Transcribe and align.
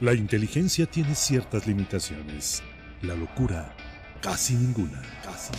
La 0.00 0.12
inteligencia 0.12 0.86
tiene 0.86 1.14
ciertas 1.14 1.68
limitaciones. 1.68 2.64
La 3.02 3.14
locura, 3.14 3.72
casi 4.20 4.54
ninguna. 4.54 5.00
Casi 5.22 5.52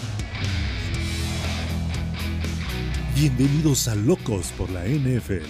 Bienvenidos 3.15 3.87
a 3.87 3.95
Locos 3.95 4.51
por 4.57 4.69
la 4.71 4.83
NFL. 4.83 5.45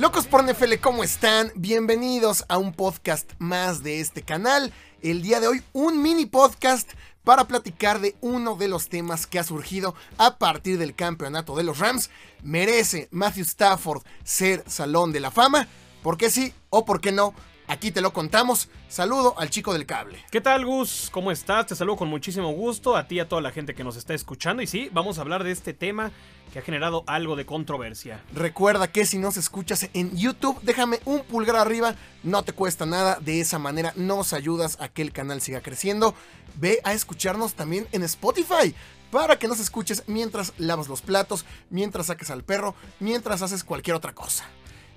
Locos 0.00 0.26
por 0.26 0.42
NFL, 0.42 0.76
¿cómo 0.80 1.04
están? 1.04 1.52
Bienvenidos 1.56 2.46
a 2.48 2.56
un 2.56 2.72
podcast 2.72 3.32
más 3.38 3.82
de 3.82 4.00
este 4.00 4.22
canal. 4.22 4.72
El 5.02 5.20
día 5.20 5.40
de 5.40 5.46
hoy, 5.46 5.62
un 5.74 6.00
mini 6.00 6.24
podcast 6.24 6.88
para 7.22 7.46
platicar 7.46 8.00
de 8.00 8.16
uno 8.22 8.56
de 8.56 8.68
los 8.68 8.88
temas 8.88 9.26
que 9.26 9.38
ha 9.38 9.44
surgido 9.44 9.94
a 10.16 10.38
partir 10.38 10.78
del 10.78 10.94
campeonato 10.94 11.54
de 11.54 11.64
los 11.64 11.80
Rams. 11.80 12.08
¿Merece 12.42 13.08
Matthew 13.10 13.44
Stafford 13.44 14.02
ser 14.24 14.64
Salón 14.66 15.12
de 15.12 15.20
la 15.20 15.30
Fama? 15.30 15.68
¿Por 16.02 16.16
qué 16.16 16.30
sí 16.30 16.54
o 16.70 16.86
por 16.86 17.02
qué 17.02 17.12
no? 17.12 17.34
Aquí 17.70 17.92
te 17.92 18.00
lo 18.00 18.12
contamos. 18.12 18.68
Saludo 18.88 19.38
al 19.38 19.48
chico 19.48 19.72
del 19.72 19.86
cable. 19.86 20.18
¿Qué 20.32 20.40
tal, 20.40 20.66
Gus? 20.66 21.08
¿Cómo 21.12 21.30
estás? 21.30 21.66
Te 21.66 21.76
saludo 21.76 21.98
con 21.98 22.08
muchísimo 22.08 22.50
gusto 22.50 22.96
a 22.96 23.06
ti 23.06 23.14
y 23.14 23.20
a 23.20 23.28
toda 23.28 23.40
la 23.40 23.52
gente 23.52 23.76
que 23.76 23.84
nos 23.84 23.94
está 23.94 24.12
escuchando. 24.12 24.60
Y 24.60 24.66
sí, 24.66 24.90
vamos 24.92 25.18
a 25.18 25.20
hablar 25.20 25.44
de 25.44 25.52
este 25.52 25.72
tema 25.72 26.10
que 26.52 26.58
ha 26.58 26.62
generado 26.62 27.04
algo 27.06 27.36
de 27.36 27.46
controversia. 27.46 28.24
Recuerda 28.34 28.90
que 28.90 29.06
si 29.06 29.18
nos 29.18 29.36
escuchas 29.36 29.88
en 29.94 30.16
YouTube, 30.16 30.58
déjame 30.62 30.98
un 31.04 31.20
pulgar 31.20 31.54
arriba, 31.54 31.94
no 32.24 32.42
te 32.42 32.52
cuesta 32.52 32.86
nada, 32.86 33.20
de 33.20 33.40
esa 33.40 33.60
manera 33.60 33.92
nos 33.94 34.32
ayudas 34.32 34.76
a 34.80 34.88
que 34.88 35.02
el 35.02 35.12
canal 35.12 35.40
siga 35.40 35.60
creciendo. 35.60 36.16
Ve 36.56 36.80
a 36.82 36.92
escucharnos 36.92 37.54
también 37.54 37.86
en 37.92 38.02
Spotify 38.02 38.74
para 39.12 39.38
que 39.38 39.46
nos 39.46 39.60
escuches 39.60 40.02
mientras 40.08 40.54
lavas 40.58 40.88
los 40.88 41.02
platos, 41.02 41.44
mientras 41.70 42.06
saques 42.06 42.30
al 42.30 42.42
perro, 42.42 42.74
mientras 42.98 43.42
haces 43.42 43.62
cualquier 43.62 43.94
otra 43.94 44.12
cosa. 44.12 44.44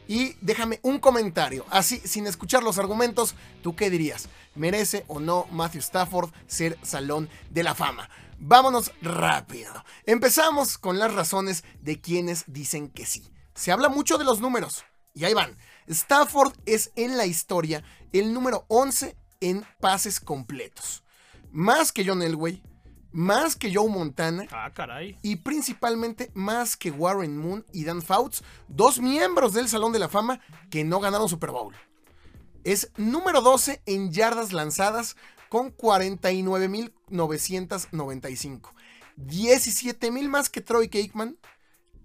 Y 0.07 0.35
déjame 0.41 0.79
un 0.83 0.99
comentario, 0.99 1.65
así 1.69 2.01
sin 2.03 2.27
escuchar 2.27 2.63
los 2.63 2.77
argumentos, 2.77 3.35
¿tú 3.61 3.75
qué 3.75 3.89
dirías? 3.89 4.27
¿Merece 4.55 5.05
o 5.07 5.19
no 5.19 5.47
Matthew 5.51 5.79
Stafford 5.79 6.31
ser 6.47 6.77
Salón 6.81 7.29
de 7.49 7.63
la 7.63 7.73
Fama? 7.73 8.09
Vámonos 8.37 8.91
rápido. 9.01 9.71
Empezamos 10.05 10.77
con 10.77 10.99
las 10.99 11.13
razones 11.13 11.63
de 11.81 12.01
quienes 12.01 12.43
dicen 12.47 12.89
que 12.89 13.05
sí. 13.05 13.31
Se 13.55 13.71
habla 13.71 13.87
mucho 13.87 14.17
de 14.17 14.25
los 14.25 14.41
números. 14.41 14.83
Y 15.13 15.25
ahí 15.25 15.33
van. 15.33 15.57
Stafford 15.87 16.53
es 16.65 16.91
en 16.95 17.17
la 17.17 17.25
historia 17.25 17.83
el 18.11 18.33
número 18.33 18.65
11 18.67 19.15
en 19.41 19.65
pases 19.79 20.19
completos. 20.19 21.03
Más 21.51 21.91
que 21.91 22.05
John 22.05 22.21
Elway, 22.21 22.63
más 23.13 23.55
que 23.55 23.73
Joe 23.73 23.89
Montana. 23.89 24.45
Ah, 24.51 24.69
caray. 24.73 25.17
Y 25.21 25.37
principalmente 25.37 26.29
más 26.33 26.75
que 26.75 26.91
Warren 26.91 27.37
Moon 27.37 27.65
y 27.71 27.85
Dan 27.85 28.01
Fouts, 28.01 28.43
dos 28.67 28.99
miembros 28.99 29.53
del 29.53 29.69
Salón 29.69 29.93
de 29.93 29.99
la 29.99 30.09
Fama 30.09 30.41
que 30.69 30.83
no 30.83 30.99
ganaron 30.99 31.29
Super 31.29 31.51
Bowl. 31.51 31.73
Es 32.63 32.91
número 32.97 33.41
12 33.41 33.81
en 33.85 34.11
yardas 34.11 34.51
lanzadas 34.51 35.15
con 35.49 35.77
49.995. 35.77 38.73
17.000 39.17 40.27
más 40.27 40.49
que 40.49 40.61
Troy 40.61 40.89
Aikman 40.91 41.37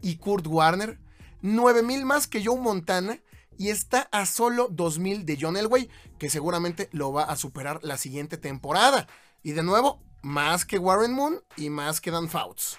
y 0.03 0.17
Kurt 0.17 0.47
Warner. 0.47 0.99
9.000 1.43 2.05
más 2.05 2.27
que 2.27 2.45
Joe 2.45 2.61
Montana. 2.61 3.21
Y 3.57 3.71
está 3.71 4.09
a 4.13 4.27
solo 4.27 4.69
2.000 4.71 5.25
de 5.25 5.39
John 5.41 5.57
Elway, 5.57 5.89
que 6.19 6.29
seguramente 6.31 6.89
lo 6.93 7.13
va 7.13 7.25
a 7.25 7.37
superar 7.37 7.81
la 7.83 7.97
siguiente 7.97 8.37
temporada. 8.37 9.09
Y 9.43 9.51
de 9.53 9.65
nuevo, 9.65 10.01
más 10.23 10.65
que 10.65 10.79
Warren 10.79 11.13
Moon 11.13 11.41
y 11.57 11.71
más 11.71 12.01
que 12.01 12.11
Dan 12.11 12.29
Fouts. 12.29 12.79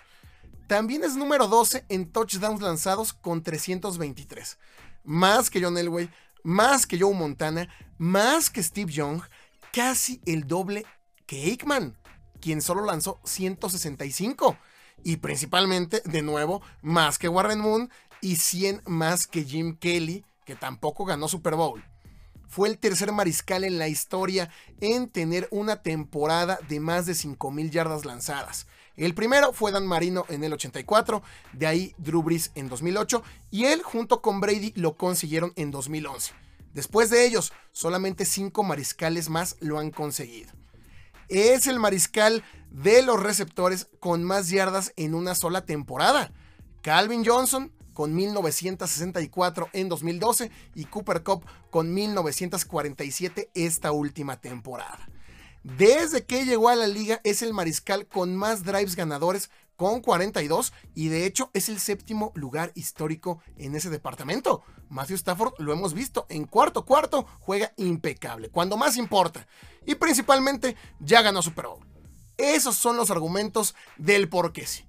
También 0.68 1.04
es 1.04 1.16
número 1.16 1.48
12 1.48 1.86
en 1.90 2.12
touchdowns 2.12 2.62
lanzados 2.62 3.14
con 3.14 3.42
323. 3.42 4.58
Más 5.04 5.50
que 5.50 5.64
John 5.64 5.78
Elway, 5.78 6.10
más 6.44 6.86
que 6.86 7.00
Joe 7.00 7.14
Montana, 7.14 7.68
más 7.98 8.50
que 8.50 8.62
Steve 8.62 8.92
Young, 8.92 9.22
casi 9.74 10.22
el 10.26 10.48
doble 10.48 10.86
que 11.26 11.44
Aikman, 11.46 11.98
quien 12.40 12.62
solo 12.62 12.86
lanzó 12.86 13.20
165. 13.24 14.58
Y 15.04 15.18
principalmente, 15.18 16.02
de 16.06 16.22
nuevo, 16.22 16.62
más 16.82 17.18
que 17.18 17.30
Warren 17.30 17.62
Moon 17.62 17.90
y 18.22 18.36
100 18.36 18.84
más 18.86 19.28
que 19.28 19.44
Jim 19.44 19.78
Kelly, 19.78 20.26
que 20.46 20.56
tampoco 20.56 21.06
ganó 21.06 21.28
Super 21.28 21.56
Bowl. 21.56 21.84
Fue 22.50 22.68
el 22.68 22.80
tercer 22.80 23.12
mariscal 23.12 23.64
en 23.64 23.78
la 23.78 23.88
historia 23.88 24.50
en 24.82 25.08
tener 25.08 25.48
una 25.52 25.84
temporada 25.84 26.58
de 26.68 26.80
más 26.80 27.06
de 27.06 27.14
5.000 27.14 27.70
yardas 27.70 28.06
lanzadas. 28.06 28.66
El 28.98 29.14
primero 29.14 29.54
fue 29.54 29.72
Dan 29.72 29.86
Marino 29.86 30.26
en 30.30 30.44
el 30.44 30.54
84, 30.54 31.22
de 31.54 31.68
ahí 31.68 31.96
Drew 32.00 32.24
Brees 32.24 32.52
en 32.56 32.68
2008 32.68 33.22
y 33.52 33.66
él 33.66 33.84
junto 33.84 34.24
con 34.24 34.42
Brady 34.42 34.74
lo 34.76 34.98
consiguieron 34.98 35.54
en 35.58 35.70
2011. 35.70 36.34
Después 36.74 37.12
de 37.12 37.24
ellos, 37.24 37.54
solamente 37.72 38.26
cinco 38.26 38.64
mariscales 38.64 39.30
más 39.30 39.56
lo 39.60 39.78
han 39.78 39.92
conseguido. 39.92 40.52
Es 41.28 41.68
el 41.68 41.80
mariscal 41.80 42.44
de 42.72 43.04
los 43.04 43.22
receptores 43.22 43.88
con 44.00 44.24
más 44.24 44.50
yardas 44.50 44.92
en 44.96 45.14
una 45.14 45.36
sola 45.36 45.66
temporada. 45.66 46.34
Calvin 46.82 47.24
Johnson 47.24 47.72
con 48.00 48.16
1964 48.16 49.72
en 49.74 49.90
2012 49.90 50.50
y 50.74 50.86
Cooper 50.86 51.22
Cup 51.22 51.44
con 51.70 51.94
1947 51.94 53.52
esta 53.54 53.92
última 53.92 54.40
temporada. 54.40 55.10
Desde 55.64 56.24
que 56.24 56.46
llegó 56.46 56.70
a 56.70 56.78
la 56.78 56.88
liga 56.88 57.20
es 57.26 57.42
el 57.42 57.54
mariscal 57.54 58.08
con 58.08 58.38
más 58.38 58.64
drives 58.64 58.96
ganadores 58.96 59.50
con 59.76 60.00
42 60.00 60.72
y 60.96 61.10
de 61.10 61.26
hecho 61.26 61.52
es 61.54 61.68
el 61.68 61.82
séptimo 61.82 62.32
lugar 62.36 62.72
histórico 62.74 63.42
en 63.58 63.76
ese 63.76 63.90
departamento. 63.90 64.64
Matthew 64.88 65.18
Stafford 65.18 65.56
lo 65.58 65.74
hemos 65.74 65.94
visto 65.94 66.26
en 66.30 66.46
cuarto 66.46 66.86
cuarto 66.86 67.28
juega 67.42 67.74
impecable, 67.76 68.48
cuando 68.48 68.78
más 68.78 68.96
importa 68.96 69.46
y 69.86 69.96
principalmente 69.96 70.78
ya 71.02 71.22
ganó 71.22 71.42
Super 71.42 71.68
Bowl. 71.68 71.86
Esos 72.38 72.78
son 72.78 72.96
los 72.96 73.12
argumentos 73.12 73.76
del 73.98 74.30
por 74.30 74.54
qué 74.54 74.66
sí. 74.66 74.89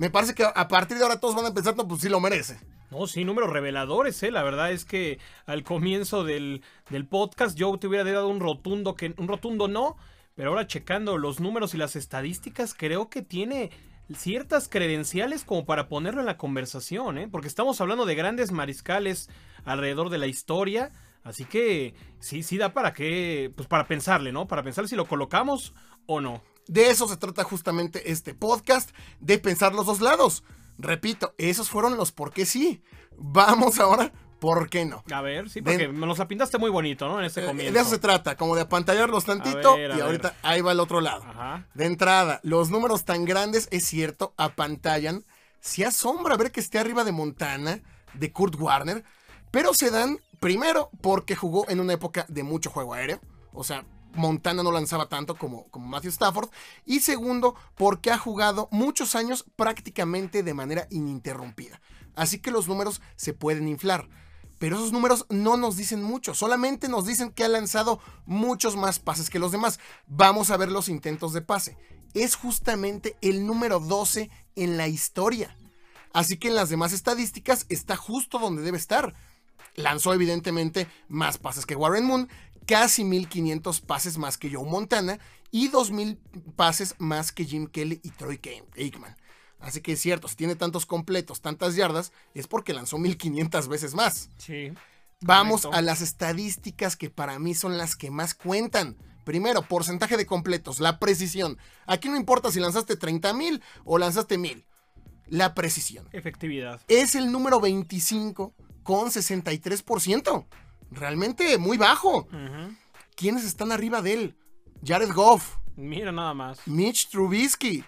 Me 0.00 0.08
parece 0.08 0.34
que 0.34 0.44
a 0.44 0.66
partir 0.66 0.96
de 0.96 1.02
ahora 1.02 1.20
todos 1.20 1.34
van 1.34 1.44
a 1.44 1.52
pensar, 1.52 1.76
no, 1.76 1.86
pues 1.86 2.00
sí 2.00 2.08
lo 2.08 2.20
merece. 2.20 2.58
No, 2.90 3.06
sí, 3.06 3.22
números 3.22 3.50
reveladores, 3.50 4.22
¿eh? 4.22 4.30
La 4.30 4.42
verdad 4.42 4.72
es 4.72 4.86
que 4.86 5.18
al 5.44 5.62
comienzo 5.62 6.24
del, 6.24 6.62
del 6.88 7.06
podcast 7.06 7.54
yo 7.54 7.76
te 7.76 7.86
hubiera 7.86 8.10
dado 8.10 8.28
un 8.28 8.40
rotundo, 8.40 8.94
que, 8.94 9.12
un 9.18 9.28
rotundo 9.28 9.68
no, 9.68 9.98
pero 10.34 10.48
ahora 10.48 10.66
checando 10.66 11.18
los 11.18 11.38
números 11.38 11.74
y 11.74 11.76
las 11.76 11.96
estadísticas, 11.96 12.72
creo 12.72 13.10
que 13.10 13.20
tiene 13.20 13.72
ciertas 14.16 14.70
credenciales 14.70 15.44
como 15.44 15.66
para 15.66 15.86
ponerlo 15.86 16.20
en 16.20 16.26
la 16.26 16.38
conversación, 16.38 17.18
¿eh? 17.18 17.28
Porque 17.30 17.48
estamos 17.48 17.78
hablando 17.82 18.06
de 18.06 18.14
grandes 18.14 18.52
mariscales 18.52 19.28
alrededor 19.66 20.08
de 20.08 20.16
la 20.16 20.28
historia, 20.28 20.92
así 21.24 21.44
que 21.44 21.92
sí, 22.20 22.42
sí 22.42 22.56
da 22.56 22.72
para 22.72 22.94
que, 22.94 23.52
pues 23.54 23.68
para 23.68 23.86
pensarle, 23.86 24.32
¿no? 24.32 24.48
Para 24.48 24.62
pensar 24.62 24.88
si 24.88 24.96
lo 24.96 25.04
colocamos 25.04 25.74
o 26.06 26.22
no. 26.22 26.40
De 26.66 26.90
eso 26.90 27.08
se 27.08 27.16
trata 27.16 27.44
justamente 27.44 28.10
este 28.10 28.34
podcast, 28.34 28.90
de 29.20 29.38
pensar 29.38 29.74
los 29.74 29.86
dos 29.86 30.00
lados. 30.00 30.44
Repito, 30.78 31.34
esos 31.38 31.68
fueron 31.68 31.96
los 31.96 32.12
por 32.12 32.32
qué 32.32 32.46
sí. 32.46 32.82
Vamos 33.16 33.78
ahora 33.78 34.12
¿Por 34.40 34.70
qué 34.70 34.86
no? 34.86 35.04
A 35.12 35.20
ver, 35.20 35.50
sí, 35.50 35.60
porque 35.60 35.88
nos 35.88 36.18
la 36.18 36.26
pintaste 36.26 36.56
muy 36.56 36.70
bonito, 36.70 37.06
¿no? 37.06 37.20
En 37.20 37.26
este 37.26 37.44
comienzo. 37.44 37.74
De 37.74 37.80
eso 37.80 37.90
se 37.90 37.98
trata, 37.98 38.36
como 38.36 38.56
de 38.56 38.62
apantallarlos 38.62 39.26
tantito 39.26 39.78
y 39.78 40.00
ahorita 40.00 40.34
ahí 40.42 40.62
va 40.62 40.72
el 40.72 40.80
otro 40.80 41.02
lado. 41.02 41.22
Ajá. 41.24 41.66
De 41.74 41.84
entrada, 41.84 42.40
los 42.42 42.70
números 42.70 43.04
tan 43.04 43.26
grandes, 43.26 43.68
es 43.70 43.84
cierto, 43.84 44.32
apantallan. 44.38 45.24
Si 45.60 45.84
asombra 45.84 46.38
ver 46.38 46.52
que 46.52 46.60
esté 46.60 46.78
arriba 46.78 47.04
de 47.04 47.12
Montana, 47.12 47.82
de 48.14 48.32
Kurt 48.32 48.58
Warner, 48.58 49.04
pero 49.50 49.74
se 49.74 49.90
dan, 49.90 50.18
primero, 50.40 50.90
porque 51.02 51.36
jugó 51.36 51.68
en 51.68 51.78
una 51.78 51.92
época 51.92 52.24
de 52.28 52.42
mucho 52.42 52.70
juego 52.70 52.94
aéreo. 52.94 53.20
O 53.52 53.62
sea, 53.62 53.84
Montana 54.14 54.62
no 54.62 54.72
lanzaba 54.72 55.08
tanto 55.08 55.36
como, 55.36 55.64
como 55.68 55.86
Matthew 55.86 56.10
Stafford. 56.10 56.50
Y 56.84 57.00
segundo, 57.00 57.54
porque 57.76 58.10
ha 58.10 58.18
jugado 58.18 58.68
muchos 58.70 59.14
años 59.14 59.44
prácticamente 59.56 60.42
de 60.42 60.54
manera 60.54 60.86
ininterrumpida. 60.90 61.80
Así 62.14 62.38
que 62.38 62.50
los 62.50 62.68
números 62.68 63.00
se 63.16 63.32
pueden 63.32 63.68
inflar. 63.68 64.08
Pero 64.58 64.76
esos 64.76 64.92
números 64.92 65.24
no 65.30 65.56
nos 65.56 65.78
dicen 65.78 66.02
mucho, 66.02 66.34
solamente 66.34 66.86
nos 66.86 67.06
dicen 67.06 67.30
que 67.30 67.44
ha 67.44 67.48
lanzado 67.48 67.98
muchos 68.26 68.76
más 68.76 68.98
pases 68.98 69.30
que 69.30 69.38
los 69.38 69.52
demás. 69.52 69.80
Vamos 70.06 70.50
a 70.50 70.58
ver 70.58 70.70
los 70.70 70.90
intentos 70.90 71.32
de 71.32 71.40
pase. 71.40 71.78
Es 72.12 72.34
justamente 72.34 73.16
el 73.22 73.46
número 73.46 73.80
12 73.80 74.30
en 74.56 74.76
la 74.76 74.86
historia. 74.86 75.56
Así 76.12 76.36
que 76.36 76.48
en 76.48 76.56
las 76.56 76.68
demás 76.68 76.92
estadísticas 76.92 77.64
está 77.70 77.96
justo 77.96 78.38
donde 78.38 78.60
debe 78.60 78.76
estar. 78.76 79.14
Lanzó 79.76 80.12
evidentemente 80.12 80.88
más 81.08 81.38
pases 81.38 81.64
que 81.64 81.76
Warren 81.76 82.04
Moon, 82.04 82.28
casi 82.70 83.02
1500 83.02 83.80
pases 83.80 84.16
más 84.16 84.38
que 84.38 84.48
Joe 84.48 84.64
Montana 84.64 85.18
y 85.50 85.68
2000 85.68 86.18
pases 86.54 86.94
más 86.98 87.32
que 87.32 87.44
Jim 87.44 87.66
Kelly 87.66 88.00
y 88.04 88.10
Troy 88.10 88.40
Aikman. 88.76 89.16
Así 89.58 89.80
que 89.80 89.92
es 89.92 90.00
cierto, 90.00 90.28
si 90.28 90.36
tiene 90.36 90.54
tantos 90.54 90.86
completos, 90.86 91.40
tantas 91.40 91.74
yardas, 91.74 92.12
es 92.32 92.46
porque 92.46 92.72
lanzó 92.72 92.96
1500 92.96 93.66
veces 93.66 93.94
más. 93.94 94.30
Sí. 94.38 94.72
Vamos 95.20 95.66
a 95.70 95.82
las 95.82 96.00
estadísticas 96.00 96.96
que 96.96 97.10
para 97.10 97.40
mí 97.40 97.54
son 97.54 97.76
las 97.76 97.96
que 97.96 98.12
más 98.12 98.34
cuentan. 98.34 98.96
Primero, 99.24 99.62
porcentaje 99.62 100.16
de 100.16 100.24
completos, 100.24 100.78
la 100.78 101.00
precisión. 101.00 101.58
Aquí 101.86 102.08
no 102.08 102.16
importa 102.16 102.52
si 102.52 102.60
lanzaste 102.60 102.96
30 102.96 103.34
mil 103.34 103.62
o 103.84 103.98
lanzaste 103.98 104.38
mil. 104.38 104.64
La 105.26 105.54
precisión. 105.54 106.08
Efectividad. 106.12 106.80
Es 106.86 107.16
el 107.16 107.32
número 107.32 107.60
25 107.60 108.54
con 108.84 109.08
63%. 109.08 110.46
Realmente 110.90 111.58
muy 111.58 111.76
bajo. 111.76 112.22
Ujú. 112.22 112.74
¿Quiénes 113.16 113.44
están 113.44 113.72
arriba 113.72 114.02
de 114.02 114.12
él? 114.14 114.36
Jared 114.84 115.12
Goff, 115.12 115.56
Mira 115.76 116.12
nada 116.12 116.34
más. 116.34 116.66
Mitch 116.66 117.08
Trubisky, 117.08 117.84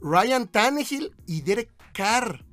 Ryan 0.00 0.48
Tannehill 0.48 1.14
y 1.26 1.42
Derek 1.42 1.70
Carr. 1.92 2.44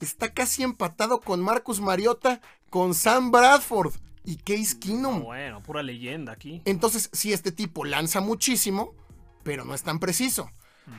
Está 0.00 0.32
casi 0.32 0.62
empatado 0.62 1.20
con 1.20 1.40
Marcus 1.40 1.80
Mariota, 1.80 2.40
con 2.70 2.94
Sam 2.94 3.32
Bradford 3.32 3.94
y 4.24 4.36
Case 4.36 4.78
Keenum. 4.78 5.24
Bueno, 5.24 5.60
pura 5.62 5.82
leyenda 5.82 6.32
aquí. 6.32 6.62
Entonces, 6.66 7.10
sí, 7.12 7.32
este 7.32 7.50
tipo 7.50 7.84
lanza 7.84 8.20
muchísimo, 8.20 8.94
pero 9.42 9.64
no 9.64 9.74
es 9.74 9.82
tan 9.82 9.98
preciso. 9.98 10.50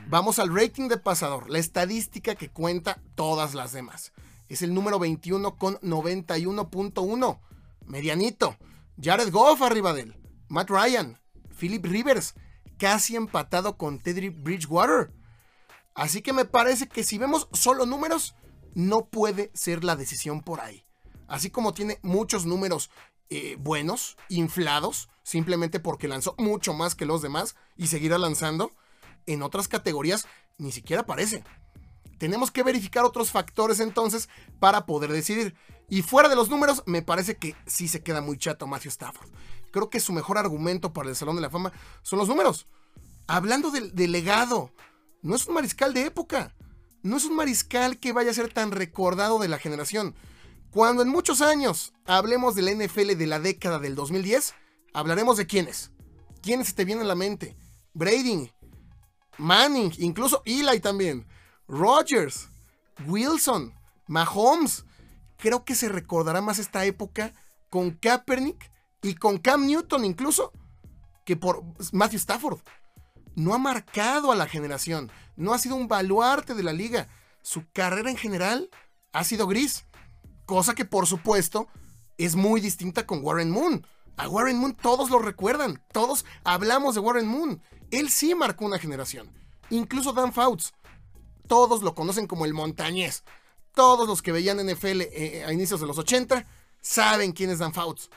Vamos 0.08 0.38
al 0.38 0.54
rating 0.54 0.88
de 0.88 0.98
pasador, 0.98 1.50
la 1.50 1.58
estadística 1.58 2.36
que 2.36 2.48
cuenta 2.48 3.00
todas 3.16 3.54
las 3.54 3.72
demás. 3.72 4.12
Es 4.48 4.62
el 4.62 4.72
número 4.72 4.98
21 4.98 5.56
con 5.56 5.76
91.1. 5.80 7.40
Medianito. 7.90 8.56
Jared 9.02 9.32
Goff 9.32 9.62
arriba 9.62 9.92
de 9.92 10.02
él. 10.02 10.16
Matt 10.48 10.70
Ryan. 10.70 11.20
Philip 11.58 11.84
Rivers. 11.84 12.34
Casi 12.78 13.16
empatado 13.16 13.76
con 13.76 13.98
Teddy 13.98 14.28
Bridgewater. 14.28 15.12
Así 15.94 16.22
que 16.22 16.32
me 16.32 16.44
parece 16.44 16.88
que 16.88 17.02
si 17.02 17.18
vemos 17.18 17.48
solo 17.52 17.84
números, 17.86 18.34
no 18.74 19.06
puede 19.06 19.50
ser 19.54 19.82
la 19.84 19.96
decisión 19.96 20.40
por 20.40 20.60
ahí. 20.60 20.86
Así 21.26 21.50
como 21.50 21.74
tiene 21.74 21.98
muchos 22.02 22.46
números 22.46 22.90
eh, 23.28 23.56
buenos, 23.58 24.16
inflados, 24.28 25.08
simplemente 25.22 25.80
porque 25.80 26.08
lanzó 26.08 26.34
mucho 26.38 26.72
más 26.72 26.94
que 26.94 27.06
los 27.06 27.22
demás 27.22 27.56
y 27.76 27.88
seguirá 27.88 28.18
lanzando, 28.18 28.72
en 29.26 29.42
otras 29.42 29.68
categorías 29.68 30.26
ni 30.58 30.72
siquiera 30.72 31.02
aparece. 31.02 31.44
Tenemos 32.20 32.50
que 32.50 32.62
verificar 32.62 33.06
otros 33.06 33.30
factores 33.30 33.80
entonces 33.80 34.28
para 34.58 34.84
poder 34.84 35.10
decidir. 35.10 35.54
Y 35.88 36.02
fuera 36.02 36.28
de 36.28 36.36
los 36.36 36.50
números, 36.50 36.82
me 36.84 37.00
parece 37.00 37.38
que 37.38 37.56
sí 37.64 37.88
se 37.88 38.02
queda 38.02 38.20
muy 38.20 38.36
chato 38.36 38.66
Matthew 38.66 38.90
Stafford. 38.90 39.30
Creo 39.70 39.88
que 39.88 40.00
su 40.00 40.12
mejor 40.12 40.36
argumento 40.36 40.92
para 40.92 41.08
el 41.08 41.16
Salón 41.16 41.36
de 41.36 41.40
la 41.40 41.48
Fama 41.48 41.72
son 42.02 42.18
los 42.18 42.28
números. 42.28 42.66
Hablando 43.26 43.70
del, 43.70 43.94
del 43.94 44.12
legado, 44.12 44.70
no 45.22 45.34
es 45.34 45.46
un 45.46 45.54
mariscal 45.54 45.94
de 45.94 46.04
época. 46.04 46.54
No 47.02 47.16
es 47.16 47.24
un 47.24 47.36
mariscal 47.36 47.98
que 47.98 48.12
vaya 48.12 48.32
a 48.32 48.34
ser 48.34 48.52
tan 48.52 48.70
recordado 48.70 49.38
de 49.38 49.48
la 49.48 49.56
generación. 49.56 50.14
Cuando 50.70 51.02
en 51.02 51.08
muchos 51.08 51.40
años 51.40 51.94
hablemos 52.04 52.54
de 52.54 52.60
la 52.60 52.72
NFL 52.72 53.16
de 53.16 53.26
la 53.26 53.40
década 53.40 53.78
del 53.78 53.94
2010, 53.94 54.52
hablaremos 54.92 55.38
de 55.38 55.46
quiénes. 55.46 55.90
¿Quiénes 56.42 56.68
se 56.68 56.74
te 56.74 56.84
vienen 56.84 57.06
a 57.06 57.08
la 57.08 57.14
mente? 57.14 57.56
Brady, 57.94 58.52
Manning, 59.38 59.94
incluso 60.00 60.42
Eli 60.44 60.80
también, 60.80 61.26
Rodgers, 61.70 62.48
Wilson, 63.06 63.72
Mahomes. 64.08 64.84
Creo 65.38 65.64
que 65.64 65.76
se 65.76 65.88
recordará 65.88 66.42
más 66.42 66.58
esta 66.58 66.84
época 66.84 67.32
con 67.70 67.92
Kaepernick 67.92 68.70
y 69.02 69.14
con 69.14 69.38
Cam 69.38 69.66
Newton 69.66 70.04
incluso 70.04 70.52
que 71.24 71.36
por 71.36 71.62
Matthew 71.92 72.18
Stafford. 72.18 72.58
No 73.36 73.54
ha 73.54 73.58
marcado 73.58 74.32
a 74.32 74.36
la 74.36 74.46
generación, 74.46 75.12
no 75.36 75.54
ha 75.54 75.58
sido 75.58 75.76
un 75.76 75.86
baluarte 75.86 76.54
de 76.54 76.64
la 76.64 76.72
liga. 76.72 77.08
Su 77.42 77.64
carrera 77.72 78.10
en 78.10 78.16
general 78.16 78.68
ha 79.12 79.22
sido 79.22 79.46
gris, 79.46 79.84
cosa 80.46 80.74
que 80.74 80.84
por 80.84 81.06
supuesto 81.06 81.68
es 82.18 82.34
muy 82.34 82.60
distinta 82.60 83.06
con 83.06 83.24
Warren 83.24 83.50
Moon. 83.50 83.86
A 84.16 84.28
Warren 84.28 84.58
Moon 84.58 84.74
todos 84.74 85.08
lo 85.08 85.20
recuerdan, 85.20 85.80
todos 85.92 86.24
hablamos 86.42 86.96
de 86.96 87.00
Warren 87.00 87.28
Moon. 87.28 87.62
Él 87.92 88.10
sí 88.10 88.34
marcó 88.34 88.64
una 88.64 88.78
generación, 88.80 89.30
incluso 89.70 90.12
Dan 90.12 90.32
Fouts. 90.32 90.72
Todos 91.50 91.82
lo 91.82 91.96
conocen 91.96 92.28
como 92.28 92.44
el 92.44 92.54
montañés. 92.54 93.24
Todos 93.74 94.06
los 94.06 94.22
que 94.22 94.30
veían 94.30 94.64
NFL 94.64 95.00
eh, 95.00 95.42
a 95.44 95.52
inicios 95.52 95.80
de 95.80 95.88
los 95.88 95.98
80 95.98 96.46
saben 96.80 97.32
quién 97.32 97.50
es 97.50 97.58
Dan 97.58 97.74
Fouts. 97.74 98.08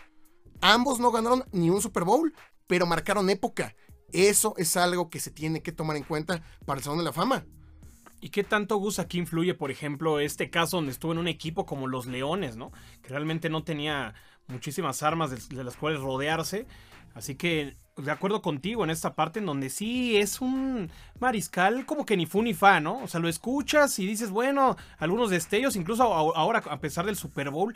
Ambos 0.62 1.00
no 1.00 1.09
ganaron 1.09 1.44
ni 1.51 1.71
un 1.71 1.81
Super 1.81 2.03
Bowl, 2.03 2.31
pero 2.68 2.85
marcaron 2.85 3.31
época. 3.31 3.75
Eso 4.12 4.53
es 4.57 4.77
algo 4.77 5.09
que 5.09 5.19
se 5.19 5.31
tiene 5.31 5.63
que 5.63 5.71
tomar 5.71 5.97
en 5.97 6.03
cuenta 6.03 6.44
para 6.68 6.77
el 6.77 6.83
Salón 6.83 7.00
de 7.00 7.06
la 7.06 7.12
Fama. 7.12 7.44
¿Y 8.21 8.30
qué 8.30 8.44
tanto 8.44 8.77
Gus 8.77 9.00
aquí 9.00 9.18
influye, 9.18 9.56
por 9.56 9.71
ejemplo, 9.71 10.19
este 10.19 10.51
caso 10.51 10.77
donde 10.77 10.91
estuvo 10.91 11.12
en 11.12 11.18
un 11.18 11.27
equipo 11.27 11.65
como 11.65 11.88
los 11.88 12.06
Leones, 12.06 12.56
¿no? 12.56 12.71
Que 13.01 13.09
realmente 13.09 13.50
no 13.50 13.63
tenía 13.63 14.13
muchísimas 14.45 15.01
armas 15.01 15.50
de 15.50 15.63
las 15.63 15.75
cuales 15.75 16.01
rodearse. 16.01 16.68
Así 17.15 17.33
que, 17.33 17.77
de 17.98 18.12
acuerdo 18.12 18.42
contigo 18.42 18.84
en 18.84 18.90
esta 18.90 19.13
parte 19.13 19.40
en 19.40 19.45
donde 19.45 19.69
sí 19.69 20.18
es 20.18 20.42
un 20.42 20.90
mariscal 21.19 21.86
como 21.86 22.06
que 22.06 22.18
ni 22.18 22.25
fu 22.25 22.42
ni 22.42 22.54
fa, 22.54 22.80
¿no? 22.80 22.98
O 23.04 23.07
sea, 23.07 23.19
lo 23.19 23.30
escuchas 23.30 24.00
y 24.00 24.07
dices, 24.07 24.31
bueno, 24.31 24.75
algunos 24.98 25.30
destellos, 25.30 25.75
incluso 25.75 26.04
ahora 26.04 26.63
a 26.69 26.80
pesar 26.80 27.06
del 27.06 27.16
Super 27.16 27.50
Bowl, 27.51 27.75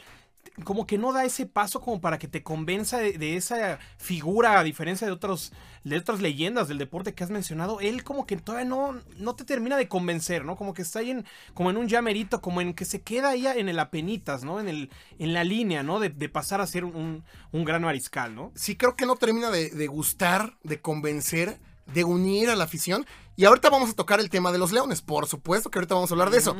como 0.63 0.87
que 0.87 0.97
no 0.97 1.13
da 1.13 1.25
ese 1.25 1.45
paso 1.45 1.81
como 1.81 2.01
para 2.01 2.19
que 2.19 2.27
te 2.27 2.43
convenza 2.43 2.97
de, 2.97 3.17
de 3.17 3.35
esa 3.35 3.79
figura, 3.97 4.59
a 4.59 4.63
diferencia 4.63 5.07
de, 5.07 5.13
otros, 5.13 5.53
de 5.83 5.97
otras 5.97 6.21
leyendas 6.21 6.67
del 6.67 6.77
deporte 6.77 7.13
que 7.13 7.23
has 7.23 7.29
mencionado, 7.29 7.79
él 7.79 8.03
como 8.03 8.25
que 8.25 8.37
todavía 8.37 8.67
no, 8.67 8.99
no 9.17 9.35
te 9.35 9.43
termina 9.43 9.77
de 9.77 9.87
convencer, 9.87 10.45
¿no? 10.45 10.55
Como 10.55 10.73
que 10.73 10.81
está 10.81 10.99
ahí 10.99 11.11
en, 11.11 11.25
como 11.53 11.69
en 11.69 11.77
un 11.77 11.87
llamerito, 11.87 12.41
como 12.41 12.61
en 12.61 12.73
que 12.73 12.85
se 12.85 13.01
queda 13.01 13.29
ahí 13.29 13.47
en 13.47 13.69
el 13.69 13.79
apenitas, 13.79 14.43
¿no? 14.43 14.59
En, 14.59 14.67
el, 14.67 14.89
en 15.19 15.33
la 15.33 15.43
línea, 15.43 15.83
¿no? 15.83 15.99
De, 15.99 16.09
de 16.09 16.29
pasar 16.29 16.61
a 16.61 16.67
ser 16.67 16.85
un, 16.85 17.23
un 17.51 17.65
gran 17.65 17.81
mariscal, 17.81 18.35
¿no? 18.35 18.51
Sí, 18.55 18.75
creo 18.75 18.95
que 18.95 19.05
no 19.05 19.15
termina 19.15 19.49
de, 19.49 19.69
de 19.69 19.87
gustar, 19.87 20.57
de 20.63 20.81
convencer, 20.81 21.59
de 21.93 22.03
unir 22.03 22.49
a 22.49 22.55
la 22.55 22.65
afición. 22.65 23.05
Y 23.35 23.45
ahorita 23.45 23.69
vamos 23.69 23.89
a 23.89 23.93
tocar 23.93 24.19
el 24.19 24.29
tema 24.29 24.51
de 24.51 24.57
los 24.57 24.71
leones. 24.71 25.01
Por 25.01 25.27
supuesto 25.27 25.69
que 25.69 25.79
ahorita 25.79 25.95
vamos 25.95 26.11
a 26.11 26.13
hablar 26.13 26.31
de 26.31 26.39
eso. 26.39 26.55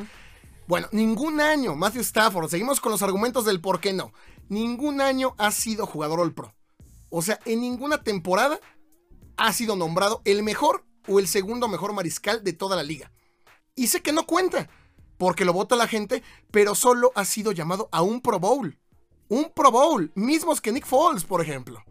Bueno, 0.68 0.90
ningún 0.92 1.40
año, 1.40 1.76
Matthew 1.76 2.02
Stafford, 2.02 2.50
seguimos 2.50 2.82
con 2.82 2.92
los 2.92 3.02
argumentos 3.02 3.46
del 3.46 3.62
por 3.62 3.80
qué 3.80 3.94
no. 3.94 4.12
Ningún 4.50 5.00
año 5.00 5.34
ha 5.38 5.52
sido 5.52 5.86
jugador 5.86 6.20
All 6.20 6.34
Pro. 6.34 6.54
O 7.10 7.22
sea, 7.22 7.40
en 7.46 7.62
ninguna 7.62 8.04
temporada 8.04 8.60
ha 9.38 9.54
sido 9.54 9.78
nombrado 9.78 10.22
el 10.26 10.44
mejor 10.44 10.86
o 11.08 11.20
el 11.20 11.28
segundo 11.30 11.70
mejor 11.70 11.94
mariscal 11.94 12.44
de 12.44 12.52
toda 12.52 12.76
la 12.76 12.84
liga. 12.84 13.14
Y 13.76 13.88
sé 13.88 14.02
que 14.02 14.12
no 14.12 14.26
cuenta, 14.26 14.70
porque 15.18 15.46
lo 15.46 15.54
vota 15.54 15.78
la 15.78 15.88
gente, 15.88 16.22
pero 16.52 16.76
solo 16.76 17.14
ha 17.16 17.24
sido 17.24 17.54
llamado 17.54 17.88
a 17.94 18.02
un 18.02 18.20
Pro 18.20 18.40
Bowl. 18.40 18.78
Un 19.30 19.52
Pro 19.56 19.72
Bowl, 19.72 20.12
mismos 20.16 20.60
que 20.60 20.74
Nick 20.74 20.86
Foles, 20.86 21.24
por 21.24 21.42
ejemplo. 21.42 21.82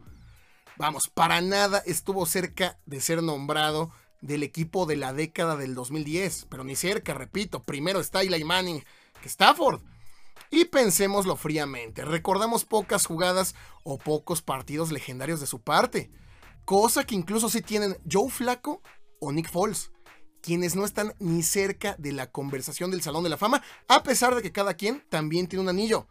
Vamos, 0.76 1.08
para 1.08 1.40
nada 1.40 1.82
estuvo 1.86 2.26
cerca 2.26 2.78
de 2.84 3.00
ser 3.00 3.22
nombrado 3.22 3.90
del 4.26 4.42
equipo 4.42 4.86
de 4.86 4.96
la 4.96 5.12
década 5.12 5.56
del 5.56 5.74
2010, 5.74 6.46
pero 6.50 6.64
ni 6.64 6.76
cerca, 6.76 7.14
repito, 7.14 7.62
primero 7.62 8.00
está 8.00 8.22
Eli 8.22 8.44
Manning 8.44 8.82
que 9.20 9.28
Stafford. 9.28 9.80
Y 10.50 10.66
pensémoslo 10.66 11.36
fríamente, 11.36 12.04
recordamos 12.04 12.64
pocas 12.64 13.06
jugadas 13.06 13.54
o 13.82 13.98
pocos 13.98 14.42
partidos 14.42 14.92
legendarios 14.92 15.40
de 15.40 15.46
su 15.46 15.60
parte, 15.60 16.10
cosa 16.64 17.04
que 17.04 17.14
incluso 17.14 17.48
sí 17.48 17.62
tienen 17.62 17.96
Joe 18.10 18.30
Flaco 18.30 18.82
o 19.20 19.32
Nick 19.32 19.50
Foles, 19.50 19.90
quienes 20.42 20.76
no 20.76 20.84
están 20.84 21.14
ni 21.18 21.42
cerca 21.42 21.96
de 21.98 22.12
la 22.12 22.30
conversación 22.30 22.90
del 22.90 23.02
Salón 23.02 23.24
de 23.24 23.30
la 23.30 23.36
Fama, 23.36 23.62
a 23.88 24.02
pesar 24.02 24.34
de 24.34 24.42
que 24.42 24.52
cada 24.52 24.74
quien 24.74 25.04
también 25.08 25.48
tiene 25.48 25.62
un 25.62 25.68
anillo. 25.68 26.06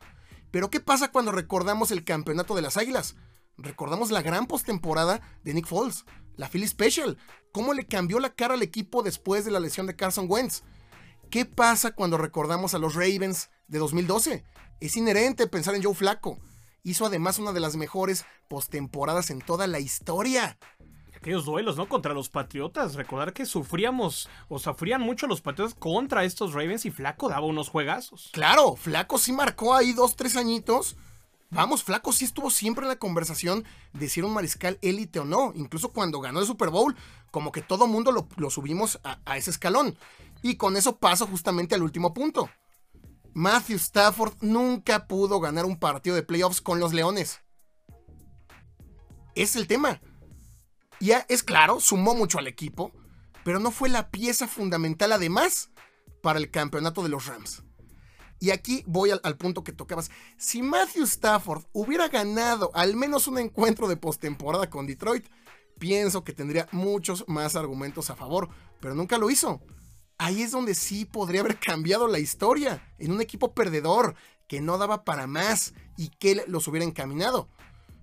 Pero 0.52 0.70
¿qué 0.70 0.80
pasa 0.80 1.12
cuando 1.12 1.32
recordamos 1.32 1.92
el 1.92 2.04
campeonato 2.04 2.56
de 2.56 2.62
las 2.62 2.78
Águilas? 2.78 3.16
Recordamos 3.58 4.12
la 4.12 4.22
gran 4.22 4.48
postemporada 4.48 5.22
de 5.44 5.54
Nick 5.54 5.68
Foles, 5.68 6.06
la 6.36 6.50
Philly 6.50 6.68
Special, 6.68 7.18
cómo 7.52 7.74
le 7.74 7.86
cambió 7.86 8.20
la 8.20 8.34
cara 8.34 8.56
al 8.56 8.62
equipo 8.62 9.02
después 9.02 9.46
de 9.46 9.52
la 9.52 9.60
lesión 9.60 9.88
de 9.88 9.96
Carson 9.96 10.26
Wentz. 10.30 10.64
¿Qué 11.30 11.46
pasa 11.46 11.92
cuando 11.92 12.18
recordamos 12.18 12.74
a 12.74 12.80
los 12.80 12.96
Ravens 12.96 13.50
de 13.68 13.80
2012? 13.80 14.44
Es 14.82 14.98
inherente 14.98 15.48
pensar 15.48 15.76
en 15.76 15.84
Joe 15.84 15.96
Flaco. 15.96 16.38
Hizo 16.84 17.06
además 17.06 17.40
una 17.40 17.52
de 17.52 17.60
las 17.60 17.76
mejores 17.78 18.26
postemporadas 18.48 19.30
en 19.30 19.40
toda 19.40 19.68
la 19.68 19.80
historia. 19.80 20.58
Aquellos 21.16 21.46
duelos, 21.46 21.78
¿no? 21.78 21.90
Contra 21.90 22.14
los 22.14 22.30
Patriotas. 22.30 22.94
Recordar 22.94 23.34
que 23.34 23.48
sufríamos, 23.48 24.30
o 24.50 24.60
sufrían 24.60 25.02
mucho 25.02 25.26
los 25.26 25.42
Patriotas 25.42 25.74
contra 25.74 26.24
estos 26.26 26.54
Ravens 26.54 26.86
y 26.86 26.92
Flaco 26.92 27.30
daba 27.30 27.48
unos 27.48 27.70
juegazos. 27.70 28.30
Claro, 28.34 28.76
Flaco 28.76 29.18
sí 29.18 29.32
marcó 29.32 29.74
ahí 29.74 29.94
dos, 29.94 30.16
tres 30.16 30.36
añitos. 30.36 30.96
Vamos, 31.52 31.84
Flaco 31.84 32.12
sí 32.12 32.26
estuvo 32.26 32.50
siempre 32.50 32.84
en 32.84 32.90
la 32.90 33.00
conversación 33.00 33.64
de 33.94 34.10
si 34.10 34.20
era 34.20 34.28
un 34.28 34.34
mariscal 34.34 34.78
élite 34.82 35.20
o 35.20 35.26
no. 35.26 35.54
Incluso 35.56 35.94
cuando 35.94 36.20
ganó 36.20 36.40
el 36.40 36.46
Super 36.46 36.70
Bowl, 36.70 36.96
como 37.32 37.52
que 37.52 37.62
todo 37.62 37.88
mundo 37.88 38.12
lo, 38.12 38.50
subimos 38.50 39.00
a, 39.04 39.20
a 39.26 39.38
ese 39.38 39.52
escalón. 39.52 39.98
Y 40.42 40.56
con 40.56 40.76
eso 40.78 40.98
paso 40.98 41.28
justamente 41.28 41.76
al 41.76 41.84
último 41.84 42.14
punto. 42.14 42.50
Matthew 43.34 43.78
Stafford 43.78 44.36
nunca 44.42 45.08
pudo 45.08 45.40
ganar 45.40 45.66
un 45.66 45.78
partido 45.78 46.16
de 46.16 46.24
playoffs 46.24 46.62
con 46.62 46.80
los 46.80 46.94
Leones. 46.94 47.42
Es 49.36 49.58
el 49.58 49.68
tema. 49.68 50.02
Ya 51.02 51.26
es 51.28 51.44
claro, 51.44 51.82
sumó 51.82 52.16
mucho 52.16 52.40
al 52.40 52.48
equipo, 52.48 52.94
pero 53.44 53.60
no 53.60 53.72
fue 53.72 53.90
la 53.90 54.10
pieza 54.10 54.48
fundamental 54.48 55.12
además 55.12 55.70
para 56.24 56.40
el 56.40 56.50
campeonato 56.50 57.04
de 57.04 57.10
los 57.10 57.26
Rams. 57.26 57.65
Y 58.46 58.52
aquí 58.52 58.84
voy 58.86 59.10
al, 59.10 59.38
punto 59.38 59.64
que 59.64 59.72
tocabas. 59.72 60.12
Si 60.38 60.62
Matthew 60.62 61.06
Stafford 61.06 61.64
hubiera 61.74 62.10
ganado 62.10 62.70
al 62.76 62.96
menos 62.96 63.26
un 63.26 63.40
encuentro 63.40 63.88
de 63.88 63.98
postemporada 63.98 64.70
con 64.70 64.86
Detroit, 64.86 65.26
pienso 65.80 66.24
que 66.24 66.32
tendría 66.32 66.68
muchos 66.72 67.26
más 67.28 67.56
argumentos 67.56 68.12
a 68.12 68.16
favor, 68.16 68.50
pero 68.80 68.94
nunca 68.94 69.18
lo 69.18 69.32
hizo. 69.32 69.62
Ahí 70.20 70.44
es 70.44 70.52
donde 70.52 70.76
sí 70.76 71.06
podría 71.06 71.42
haber 71.42 71.60
cambiado 71.60 72.08
la 72.08 72.20
historia 72.20 72.94
en 73.00 73.14
un 73.14 73.20
equipo 73.20 73.56
perdedor 73.56 74.14
que 74.48 74.62
no 74.62 74.78
daba 74.78 75.06
para 75.06 75.26
más 75.26 75.74
y 75.98 76.10
que 76.10 76.44
los 76.46 76.68
hubiera 76.68 76.86
encaminado. 76.86 77.50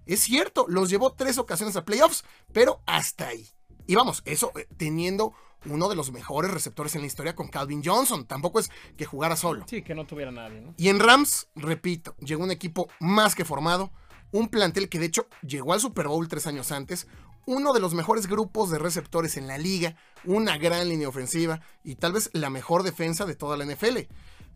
Es 0.06 0.22
cierto, 0.22 0.66
los 0.66 0.90
llevó 0.90 1.12
tres 1.12 1.38
ocasiones 1.38 1.76
a 1.76 1.84
playoffs, 1.84 2.24
pero 2.52 2.82
hasta 2.86 3.28
ahí. 3.28 3.46
Y 3.86 3.94
vamos, 3.94 4.22
eso 4.24 4.50
eh, 4.58 4.66
teniendo 4.76 5.34
uno 5.66 5.88
de 5.88 5.96
los 5.96 6.12
mejores 6.12 6.50
receptores 6.50 6.94
en 6.94 7.02
la 7.02 7.06
historia 7.06 7.34
con 7.34 7.48
Calvin 7.48 7.82
Johnson. 7.84 8.26
Tampoco 8.26 8.60
es 8.60 8.70
que 8.96 9.04
jugara 9.04 9.36
solo. 9.36 9.64
Sí, 9.68 9.82
que 9.82 9.94
no 9.94 10.06
tuviera 10.06 10.30
nadie, 10.30 10.60
¿no? 10.60 10.74
Y 10.76 10.88
en 10.88 11.00
Rams, 11.00 11.48
repito, 11.54 12.14
llegó 12.18 12.44
un 12.44 12.50
equipo 12.50 12.88
más 13.00 13.34
que 13.34 13.44
formado, 13.44 13.92
un 14.30 14.48
plantel 14.48 14.88
que 14.88 14.98
de 14.98 15.06
hecho 15.06 15.26
llegó 15.42 15.72
al 15.72 15.80
Super 15.80 16.08
Bowl 16.08 16.28
tres 16.28 16.46
años 16.46 16.72
antes, 16.72 17.06
uno 17.46 17.72
de 17.72 17.80
los 17.80 17.94
mejores 17.94 18.26
grupos 18.26 18.70
de 18.70 18.78
receptores 18.78 19.36
en 19.36 19.46
la 19.46 19.58
liga, 19.58 19.96
una 20.24 20.56
gran 20.58 20.88
línea 20.88 21.08
ofensiva 21.08 21.60
y 21.82 21.96
tal 21.96 22.12
vez 22.12 22.30
la 22.32 22.50
mejor 22.50 22.82
defensa 22.82 23.26
de 23.26 23.34
toda 23.34 23.56
la 23.56 23.64
NFL. 23.64 23.98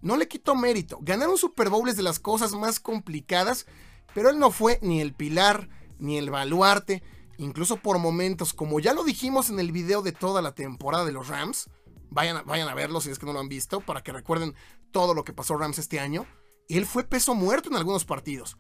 No 0.03 0.17
le 0.17 0.29
quito 0.29 0.55
mérito, 0.55 0.99
ganar 1.03 1.29
un 1.29 1.39
Super 1.39 1.69
Bowl 1.69 1.89
es 1.89 1.97
de 1.97 2.03
las 2.03 2.21
cosas 2.21 2.53
más 2.53 2.81
complicadas, 2.81 3.67
pero 4.15 4.31
él 4.31 4.39
no 4.39 4.51
fue 4.51 4.79
ni 4.83 5.01
el 5.01 5.15
pilar, 5.15 5.69
ni 5.99 6.17
el 6.17 6.31
baluarte, 6.31 7.03
incluso 7.39 7.77
por 7.77 7.99
momentos, 7.99 8.53
como 8.53 8.81
ya 8.81 8.95
lo 8.95 9.05
dijimos 9.05 9.51
en 9.51 9.59
el 9.59 9.73
video 9.73 10.03
de 10.03 10.13
toda 10.13 10.43
la 10.43 10.55
temporada 10.55 11.05
de 11.05 11.13
los 11.13 11.29
Rams, 11.29 11.69
vayan 12.11 12.39
a, 12.39 12.43
vayan 12.43 12.69
a 12.69 12.75
verlo 12.75 13.01
si 13.01 13.11
es 13.11 13.19
que 13.19 13.27
no 13.27 13.33
lo 13.33 13.41
han 13.41 13.49
visto, 13.49 13.81
para 13.81 14.03
que 14.03 14.13
recuerden 14.13 14.55
todo 14.91 15.15
lo 15.15 15.25
que 15.25 15.33
pasó 15.33 15.57
Rams 15.57 15.79
este 15.79 16.01
año, 16.01 16.27
él 16.69 16.87
fue 16.87 17.05
peso 17.05 17.35
muerto 17.35 17.69
en 17.69 17.77
algunos 17.77 18.05
partidos. 18.05 18.57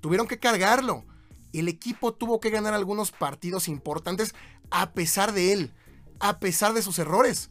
Tuvieron 0.00 0.26
que 0.26 0.38
cargarlo. 0.38 1.04
El 1.52 1.68
equipo 1.68 2.14
tuvo 2.14 2.40
que 2.40 2.50
ganar 2.50 2.74
algunos 2.74 3.10
partidos 3.12 3.68
importantes 3.68 4.34
a 4.70 4.92
pesar 4.92 5.32
de 5.32 5.52
él, 5.52 5.74
a 6.18 6.38
pesar 6.38 6.72
de 6.72 6.82
sus 6.82 6.98
errores. 6.98 7.50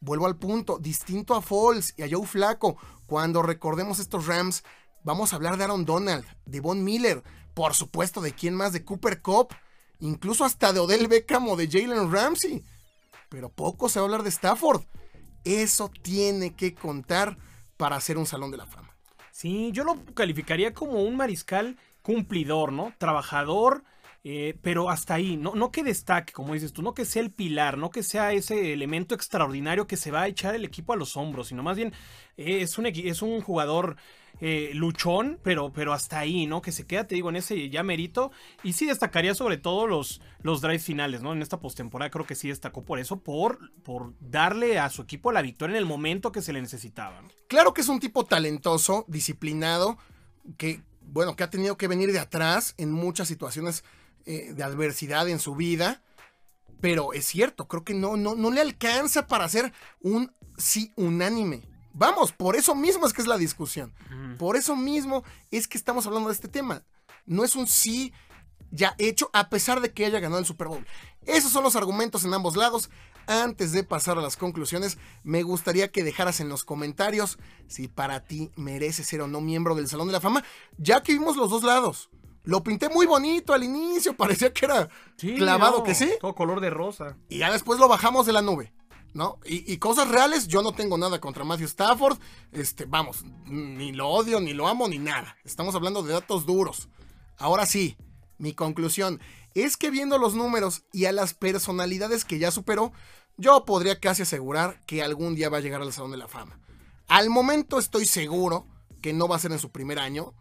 Vuelvo 0.00 0.26
al 0.26 0.36
punto, 0.36 0.78
distinto 0.78 1.34
a 1.34 1.42
Falls 1.42 1.94
y 1.96 2.02
a 2.02 2.08
Joe 2.10 2.26
Flaco, 2.26 2.76
cuando 3.06 3.42
recordemos 3.42 3.98
estos 3.98 4.26
Rams, 4.26 4.62
vamos 5.02 5.32
a 5.32 5.36
hablar 5.36 5.56
de 5.56 5.64
Aaron 5.64 5.84
Donald, 5.84 6.24
de 6.46 6.60
Von 6.60 6.84
Miller, 6.84 7.22
por 7.54 7.74
supuesto 7.74 8.20
de 8.20 8.32
quién 8.32 8.54
más, 8.54 8.72
de 8.72 8.84
Cooper 8.84 9.22
Cup, 9.22 9.54
incluso 10.04 10.44
hasta 10.44 10.72
de 10.72 10.80
Odell 10.80 11.08
Beckham 11.08 11.48
o 11.48 11.56
de 11.56 11.68
Jalen 11.68 12.12
Ramsey. 12.12 12.62
Pero 13.30 13.48
poco 13.48 13.88
se 13.88 13.98
va 13.98 14.04
a 14.04 14.06
hablar 14.06 14.22
de 14.22 14.28
Stafford. 14.28 14.82
Eso 15.44 15.90
tiene 16.02 16.54
que 16.54 16.74
contar 16.74 17.38
para 17.76 17.96
hacer 17.96 18.18
un 18.18 18.26
salón 18.26 18.50
de 18.50 18.58
la 18.58 18.66
fama. 18.66 18.94
Sí, 19.30 19.70
yo 19.72 19.82
lo 19.82 20.04
calificaría 20.14 20.74
como 20.74 21.02
un 21.02 21.16
mariscal 21.16 21.78
cumplidor, 22.02 22.72
¿no? 22.72 22.92
Trabajador, 22.98 23.82
eh, 24.26 24.58
pero 24.62 24.88
hasta 24.88 25.14
ahí, 25.14 25.36
no, 25.36 25.54
no 25.54 25.70
que 25.70 25.84
destaque, 25.84 26.32
como 26.32 26.54
dices 26.54 26.72
tú, 26.72 26.80
no 26.80 26.94
que 26.94 27.04
sea 27.04 27.22
el 27.22 27.30
pilar, 27.30 27.76
no 27.76 27.90
que 27.90 28.02
sea 28.02 28.32
ese 28.32 28.72
elemento 28.72 29.14
extraordinario 29.14 29.86
que 29.86 29.98
se 29.98 30.10
va 30.10 30.22
a 30.22 30.28
echar 30.28 30.54
el 30.54 30.64
equipo 30.64 30.94
a 30.94 30.96
los 30.96 31.16
hombros, 31.16 31.48
sino 31.48 31.62
más 31.62 31.76
bien 31.76 31.92
eh, 32.38 32.62
es, 32.62 32.78
un, 32.78 32.86
es 32.86 33.20
un 33.20 33.42
jugador 33.42 33.96
eh, 34.40 34.70
luchón, 34.74 35.38
pero, 35.42 35.72
pero 35.72 35.92
hasta 35.92 36.18
ahí, 36.18 36.46
¿no? 36.46 36.60
Que 36.60 36.72
se 36.72 36.86
queda, 36.86 37.06
te 37.06 37.14
digo, 37.14 37.28
en 37.28 37.36
ese 37.36 37.68
ya 37.68 37.82
merito. 37.82 38.32
Y 38.62 38.72
sí 38.72 38.86
destacaría 38.86 39.34
sobre 39.34 39.58
todo 39.58 39.86
los, 39.86 40.20
los 40.40 40.60
drives 40.60 40.84
finales, 40.84 41.22
¿no? 41.22 41.32
En 41.32 41.42
esta 41.42 41.60
postemporada 41.60 42.10
creo 42.10 42.26
que 42.26 42.34
sí 42.34 42.48
destacó 42.48 42.84
por 42.84 42.98
eso, 42.98 43.20
por, 43.20 43.72
por 43.82 44.14
darle 44.20 44.78
a 44.78 44.90
su 44.90 45.02
equipo 45.02 45.32
la 45.32 45.42
victoria 45.42 45.76
en 45.76 45.82
el 45.82 45.86
momento 45.86 46.32
que 46.32 46.42
se 46.42 46.52
le 46.52 46.60
necesitaba. 46.60 47.22
Claro 47.46 47.74
que 47.74 47.82
es 47.82 47.88
un 47.88 48.00
tipo 48.00 48.24
talentoso, 48.24 49.04
disciplinado, 49.06 49.98
que, 50.56 50.82
bueno, 51.02 51.36
que 51.36 51.44
ha 51.44 51.50
tenido 51.50 51.76
que 51.76 51.88
venir 51.88 52.10
de 52.10 52.18
atrás 52.18 52.74
en 52.76 52.90
muchas 52.90 53.28
situaciones 53.28 53.84
eh, 54.26 54.52
de 54.54 54.62
adversidad 54.62 55.28
en 55.28 55.38
su 55.38 55.54
vida. 55.54 56.02
Pero 56.80 57.12
es 57.12 57.24
cierto, 57.24 57.66
creo 57.66 57.84
que 57.84 57.94
no, 57.94 58.16
no, 58.16 58.34
no 58.34 58.50
le 58.50 58.60
alcanza 58.60 59.26
para 59.26 59.44
hacer 59.44 59.72
un 60.02 60.30
sí 60.58 60.92
unánime. 60.96 61.62
Vamos, 61.94 62.32
por 62.32 62.56
eso 62.56 62.74
mismo 62.74 63.06
es 63.06 63.12
que 63.12 63.22
es 63.22 63.28
la 63.28 63.38
discusión. 63.38 63.92
Por 64.36 64.56
eso 64.56 64.74
mismo 64.74 65.22
es 65.52 65.68
que 65.68 65.78
estamos 65.78 66.06
hablando 66.06 66.28
de 66.28 66.34
este 66.34 66.48
tema. 66.48 66.82
No 67.24 67.44
es 67.44 67.54
un 67.54 67.68
sí 67.68 68.12
ya 68.72 68.96
hecho 68.98 69.30
a 69.32 69.48
pesar 69.48 69.80
de 69.80 69.92
que 69.92 70.04
haya 70.04 70.18
ganado 70.18 70.40
el 70.40 70.46
Super 70.46 70.66
Bowl. 70.66 70.84
Esos 71.24 71.52
son 71.52 71.62
los 71.62 71.76
argumentos 71.76 72.24
en 72.24 72.34
ambos 72.34 72.56
lados. 72.56 72.90
Antes 73.26 73.72
de 73.72 73.84
pasar 73.84 74.18
a 74.18 74.22
las 74.22 74.36
conclusiones, 74.36 74.98
me 75.22 75.42
gustaría 75.42 75.90
que 75.90 76.04
dejaras 76.04 76.40
en 76.40 76.48
los 76.48 76.64
comentarios 76.64 77.38
si 77.68 77.88
para 77.88 78.24
ti 78.24 78.50
merece 78.56 79.04
ser 79.04 79.22
o 79.22 79.28
no 79.28 79.40
miembro 79.40 79.74
del 79.74 79.88
Salón 79.88 80.08
de 80.08 80.12
la 80.12 80.20
Fama, 80.20 80.44
ya 80.76 81.02
que 81.02 81.12
vimos 81.12 81.36
los 81.36 81.48
dos 81.48 81.62
lados. 81.62 82.10
Lo 82.44 82.62
pinté 82.62 82.88
muy 82.88 83.06
bonito 83.06 83.52
al 83.52 83.64
inicio, 83.64 84.16
parecía 84.16 84.52
que 84.52 84.66
era 84.66 84.88
clavado 85.16 85.82
que 85.82 85.94
sí. 85.94 86.10
Todo 86.20 86.34
color 86.34 86.60
de 86.60 86.70
rosa. 86.70 87.16
Y 87.28 87.38
ya 87.38 87.50
después 87.50 87.80
lo 87.80 87.88
bajamos 87.88 88.26
de 88.26 88.32
la 88.32 88.42
nube. 88.42 88.72
¿no? 89.14 89.38
Y, 89.44 89.76
cosas 89.78 90.08
reales, 90.08 90.48
yo 90.48 90.60
no 90.60 90.72
tengo 90.72 90.98
nada 90.98 91.20
contra 91.20 91.44
Matthew 91.44 91.66
Stafford. 91.66 92.18
Este, 92.50 92.84
vamos, 92.84 93.24
ni 93.46 93.92
lo 93.92 94.08
odio, 94.08 94.40
ni 94.40 94.52
lo 94.54 94.66
amo, 94.66 94.88
ni 94.88 94.98
nada. 94.98 95.36
Estamos 95.44 95.74
hablando 95.76 96.02
de 96.02 96.12
datos 96.12 96.46
duros. 96.46 96.88
Ahora 97.38 97.64
sí, 97.64 97.96
mi 98.38 98.54
conclusión 98.54 99.20
es 99.54 99.76
que 99.76 99.90
viendo 99.90 100.18
los 100.18 100.34
números 100.34 100.82
y 100.92 101.04
a 101.04 101.12
las 101.12 101.32
personalidades 101.32 102.24
que 102.24 102.40
ya 102.40 102.50
superó, 102.50 102.92
yo 103.36 103.64
podría 103.64 104.00
casi 104.00 104.22
asegurar 104.22 104.80
que 104.84 105.02
algún 105.02 105.36
día 105.36 105.48
va 105.48 105.58
a 105.58 105.60
llegar 105.60 105.80
al 105.80 105.92
Salón 105.92 106.10
de 106.10 106.16
la 106.16 106.28
Fama. 106.28 106.58
Al 107.06 107.30
momento 107.30 107.78
estoy 107.78 108.06
seguro 108.06 108.66
que 109.00 109.12
no 109.12 109.28
va 109.28 109.36
a 109.36 109.40
ser 109.40 109.52
en 109.52 109.60
su 109.60 109.70
primer 109.70 110.00
año, 110.00 110.34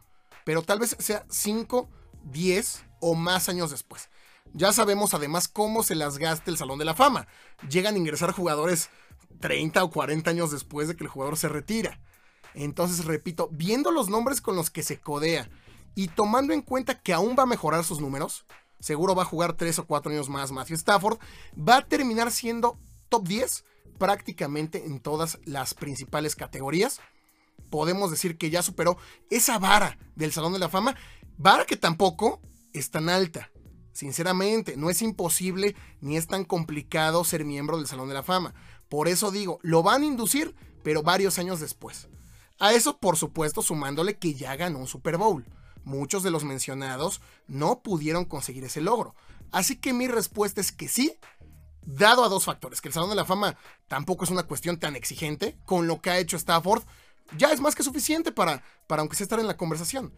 pero 0.46 0.62
tal 0.62 0.80
vez 0.80 0.96
sea 1.00 1.26
5, 1.30 1.90
10 2.24 2.86
o 3.00 3.16
más 3.16 3.50
años 3.50 3.72
después. 3.72 4.10
Ya 4.54 4.72
sabemos 4.72 5.14
además 5.14 5.48
cómo 5.48 5.84
se 5.84 5.96
las 5.96 6.18
gasta 6.18 6.52
el 6.52 6.58
Salón 6.58 6.80
de 6.80 6.86
la 6.86 6.94
Fama. 6.94 7.28
Llegan 7.70 7.96
a 7.96 7.98
ingresar 7.98 8.32
jugadores 8.32 8.90
30 9.40 9.84
o 9.84 9.90
40 9.90 10.30
años 10.30 10.52
después 10.52 10.88
de 10.88 10.96
que 10.96 11.04
el 11.04 11.10
jugador 11.10 11.38
se 11.38 11.50
retira. 11.50 12.00
Entonces, 12.54 13.06
repito, 13.06 13.50
viendo 13.52 13.92
los 13.92 14.10
nombres 14.10 14.42
con 14.42 14.56
los 14.56 14.70
que 14.70 14.84
se 14.84 15.00
codea 15.00 15.50
y 15.96 16.08
tomando 16.08 16.54
en 16.54 16.62
cuenta 16.62 17.02
que 17.02 17.14
aún 17.14 17.36
va 17.38 17.44
a 17.44 17.48
mejorar 17.48 17.84
sus 17.84 18.00
números, 18.00 18.46
seguro 18.80 19.16
va 19.16 19.24
a 19.24 19.28
jugar 19.28 19.54
3 19.54 19.80
o 19.80 19.88
4 19.88 20.12
años 20.12 20.30
más 20.30 20.52
Matthew 20.52 20.76
Stafford, 20.76 21.20
va 21.58 21.78
a 21.78 21.86
terminar 21.86 22.32
siendo 22.32 22.78
top 23.10 23.28
10 23.28 23.66
prácticamente 23.98 24.86
en 24.86 25.00
todas 25.00 25.40
las 25.46 25.74
principales 25.74 26.36
categorías. 26.36 27.00
Podemos 27.74 28.12
decir 28.12 28.38
que 28.38 28.52
ya 28.52 28.62
superó 28.62 29.00
esa 29.32 29.58
vara 29.58 29.98
del 30.14 30.32
Salón 30.32 30.54
de 30.54 30.60
la 30.60 30.70
Fama, 30.70 30.96
vara 31.40 31.66
que 31.66 31.76
tampoco 31.76 32.40
es 32.72 32.92
tan 32.92 33.10
alta. 33.10 33.50
Sinceramente, 33.94 34.78
no 34.78 34.92
es 34.92 35.02
imposible 35.02 35.76
ni 36.00 36.16
es 36.16 36.28
tan 36.28 36.46
complicado 36.46 37.24
ser 37.24 37.46
miembro 37.46 37.78
del 37.78 37.88
Salón 37.88 38.10
de 38.10 38.14
la 38.14 38.22
Fama. 38.22 38.54
Por 38.90 39.08
eso 39.08 39.32
digo, 39.32 39.58
lo 39.64 39.82
van 39.82 40.04
a 40.04 40.06
inducir, 40.06 40.54
pero 40.84 41.02
varios 41.02 41.40
años 41.40 41.60
después. 41.60 42.10
A 42.60 42.74
eso, 42.74 43.00
por 43.00 43.18
supuesto, 43.18 43.64
sumándole 43.64 44.20
que 44.20 44.36
ya 44.36 44.56
ganó 44.56 44.78
un 44.78 44.86
Super 44.86 45.18
Bowl. 45.18 45.44
Muchos 45.84 46.22
de 46.22 46.30
los 46.30 46.44
mencionados 46.44 47.22
no 47.48 47.82
pudieron 47.82 48.26
conseguir 48.26 48.66
ese 48.66 48.82
logro. 48.82 49.16
Así 49.52 49.78
que 49.78 49.94
mi 49.94 50.08
respuesta 50.08 50.62
es 50.62 50.72
que 50.72 50.88
sí, 50.88 51.18
dado 51.82 52.24
a 52.24 52.30
dos 52.30 52.46
factores, 52.46 52.82
que 52.82 52.90
el 52.90 52.94
Salón 52.94 53.10
de 53.10 53.16
la 53.16 53.26
Fama 53.26 53.58
tampoco 53.88 54.26
es 54.26 54.30
una 54.30 54.44
cuestión 54.44 54.78
tan 54.78 54.96
exigente, 54.96 55.58
con 55.66 55.88
lo 55.88 56.02
que 56.02 56.12
ha 56.12 56.20
hecho 56.20 56.38
Stafford, 56.38 56.84
ya 57.38 57.52
es 57.52 57.60
más 57.60 57.76
que 57.76 57.84
suficiente 57.84 58.32
para, 58.32 58.64
para 58.88 59.02
aunque 59.02 59.16
sea 59.16 59.26
estar 59.26 59.40
en 59.40 59.48
la 59.48 59.58
conversación. 59.58 60.14